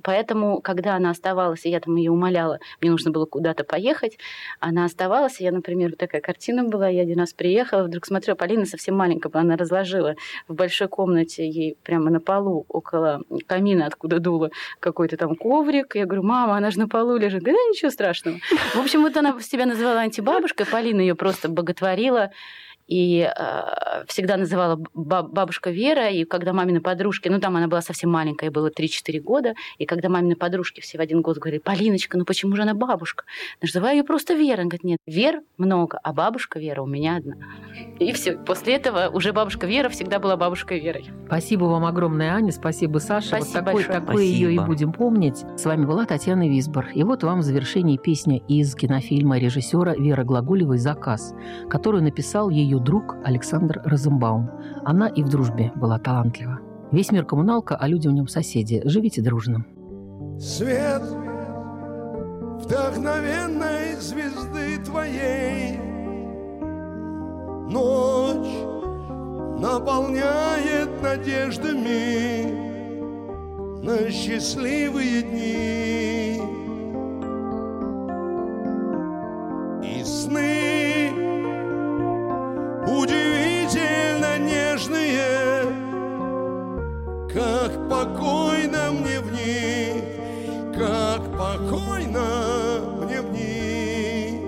Поэтому, 0.02 0.62
когда 0.62 0.96
она 0.96 1.10
оставалась, 1.10 1.66
и 1.66 1.70
я 1.70 1.78
там 1.80 1.96
ее 1.96 2.10
умоляла, 2.10 2.60
мне 2.80 2.90
нужно 2.90 3.10
было 3.10 3.26
куда-то 3.26 3.62
поехать, 3.62 4.18
она 4.58 4.86
оставалась, 4.86 5.38
и 5.38 5.44
я, 5.44 5.52
например, 5.52 5.90
вот 5.90 5.98
такая 5.98 6.22
картина 6.22 6.64
была, 6.64 6.88
я 6.88 7.02
один 7.02 7.18
раз 7.18 7.34
приехала, 7.34 7.82
вдруг 7.82 8.06
смотрю, 8.06 8.36
Полина 8.36 8.64
совсем 8.64 8.96
маленькая, 8.96 9.28
была, 9.28 9.42
она 9.42 9.56
разложила 9.58 10.14
в 10.48 10.54
большой 10.54 10.88
комнате 10.88 11.46
ей 11.46 11.76
прямо 11.82 12.10
на 12.10 12.20
полу 12.20 12.64
около 12.68 13.22
камина, 13.46 13.84
откуда 13.84 14.18
дуло 14.18 14.50
какой-то 14.80 15.18
там 15.18 15.36
коврик. 15.36 15.94
Я 15.94 16.06
говорю, 16.06 16.22
мама, 16.22 16.56
она 16.56 16.70
же 16.70 16.78
на 16.78 16.88
полу 16.88 17.18
лежит. 17.18 17.42
Да 17.42 17.50
ничего 17.50 17.90
страшного. 17.90 18.38
В 18.74 18.80
общем, 18.80 19.02
вот 19.02 19.14
она 19.18 19.38
себя 19.42 19.66
называла 19.66 20.00
антибабушкой, 20.00 20.64
Полина 20.64 21.02
ее 21.02 21.14
просто 21.14 21.50
боготворила 21.66 22.30
и 22.86 23.28
э, 23.28 24.04
всегда 24.06 24.36
называла 24.36 24.80
ба- 24.94 25.22
бабушка 25.22 25.70
Вера, 25.70 26.08
и 26.08 26.24
когда 26.24 26.52
мамины 26.52 26.80
подружки, 26.80 27.28
ну 27.28 27.40
там 27.40 27.56
она 27.56 27.66
была 27.66 27.82
совсем 27.82 28.10
маленькая, 28.10 28.50
было 28.50 28.70
3-4 28.70 29.20
года, 29.20 29.54
и 29.78 29.86
когда 29.86 30.08
мамины 30.08 30.36
подружки 30.36 30.80
все 30.80 30.98
в 30.98 31.00
один 31.00 31.22
год 31.22 31.38
говорили, 31.38 31.60
Полиночка, 31.60 32.16
ну 32.16 32.24
почему 32.24 32.54
же 32.56 32.62
она 32.62 32.74
бабушка? 32.74 33.24
Называю 33.60 33.98
ее 33.98 34.04
просто 34.04 34.34
Вера. 34.34 34.60
Она 34.60 34.68
говорит, 34.68 34.84
нет, 34.84 34.98
Вер 35.06 35.40
много, 35.58 35.98
а 36.02 36.12
бабушка 36.12 36.58
Вера 36.58 36.82
у 36.82 36.86
меня 36.86 37.16
одна. 37.16 37.34
И 37.98 38.12
все. 38.12 38.32
После 38.38 38.74
этого 38.74 39.08
уже 39.08 39.32
бабушка 39.32 39.66
Вера 39.66 39.88
всегда 39.88 40.18
была 40.18 40.36
бабушкой 40.36 40.80
Верой. 40.80 41.10
Спасибо 41.26 41.64
вам 41.64 41.84
огромное, 41.84 42.32
Аня. 42.32 42.52
Спасибо, 42.52 42.98
Саша. 42.98 43.28
Спасибо 43.28 43.46
вот 43.46 43.52
такой, 43.52 43.74
большое. 43.74 44.00
такой 44.00 44.26
ее 44.26 44.52
и 44.52 44.56
Спасибо. 44.56 44.66
будем 44.66 44.92
помнить. 44.92 45.44
С 45.56 45.64
вами 45.64 45.84
была 45.86 46.04
Татьяна 46.04 46.48
Висбор. 46.48 46.88
И 46.94 47.02
вот 47.02 47.22
вам 47.24 47.40
в 47.40 47.42
завершении 47.42 47.96
песня 47.96 48.40
из 48.48 48.74
кинофильма 48.74 49.38
режиссера 49.38 49.94
Веры 49.94 50.24
Глаголевой 50.24 50.78
«Заказ», 50.78 51.34
которую 51.68 52.02
написал 52.02 52.50
ее 52.50 52.75
друг 52.80 53.16
Александр 53.24 53.80
Розенбаум. 53.84 54.50
Она 54.84 55.08
и 55.08 55.22
в 55.22 55.28
дружбе 55.28 55.72
была 55.76 55.98
талантлива. 55.98 56.60
Весь 56.92 57.10
мир 57.10 57.24
коммуналка, 57.24 57.76
а 57.76 57.88
люди 57.88 58.08
в 58.08 58.12
нем 58.12 58.28
соседи. 58.28 58.80
Живите 58.84 59.22
дружно. 59.22 59.64
Свет 60.38 61.02
вдохновенной 62.60 63.94
звезды 64.00 64.78
твоей 64.84 65.78
Ночь 67.68 68.52
наполняет 69.60 71.02
надеждами 71.02 72.66
на 73.82 74.10
счастливые 74.10 75.22
дни 75.22 76.40
И 79.82 80.04
сны 80.04 81.25
удивительно 82.86 84.38
нежные 84.38 85.62
Как 87.32 87.88
покойно 87.88 88.92
мне 88.92 89.20
в 89.20 89.32
них 89.32 90.16
как 90.78 91.22
покойно 91.38 92.80
мне 93.02 93.20
в 93.22 93.32
них. 93.32 94.40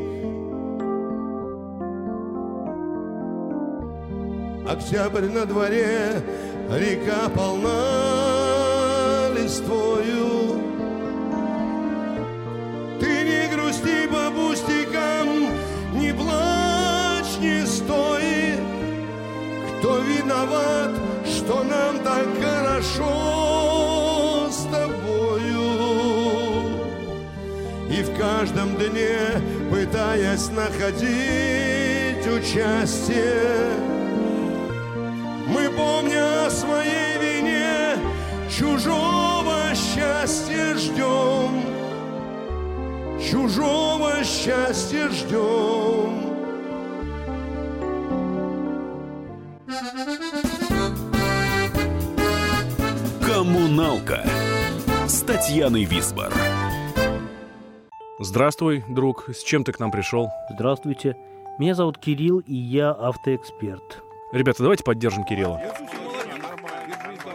Октябрь 4.70 5.28
на 5.28 5.46
дворе, 5.46 6.22
река 6.70 7.30
полна 7.34 9.30
листвою. 9.34 10.60
Ты 13.00 13.22
не 13.24 13.48
грусти 13.54 14.06
по 14.08 14.30
виноват, 20.08 20.90
что 21.24 21.62
нам 21.62 21.98
так 22.00 22.26
хорошо 22.40 24.08
с 24.50 24.64
тобою? 24.64 25.68
И 27.90 28.02
в 28.02 28.16
каждом 28.18 28.76
дне, 28.76 29.40
пытаясь 29.70 30.50
находить 30.50 32.26
участие, 32.26 33.72
мы, 35.46 35.70
помня 35.70 36.46
о 36.46 36.50
своей 36.50 37.18
вине, 37.18 37.96
чужого 38.50 39.74
счастья 39.74 40.74
ждем, 40.74 41.62
чужого 43.20 44.24
счастья 44.24 45.08
ждем. 45.08 46.27
Коммуналка 53.48 54.26
с 55.06 55.22
Татьяной 55.22 55.84
Висбор. 55.84 56.30
Здравствуй, 58.18 58.84
друг. 58.90 59.30
С 59.30 59.42
чем 59.42 59.64
ты 59.64 59.72
к 59.72 59.78
нам 59.78 59.90
пришел? 59.90 60.28
Здравствуйте. 60.50 61.16
Меня 61.58 61.74
зовут 61.74 61.96
Кирилл, 61.96 62.40
и 62.40 62.54
я 62.54 62.90
автоэксперт. 62.90 64.02
Ребята, 64.32 64.62
давайте 64.62 64.84
поддержим 64.84 65.24
Кирилла. 65.24 65.62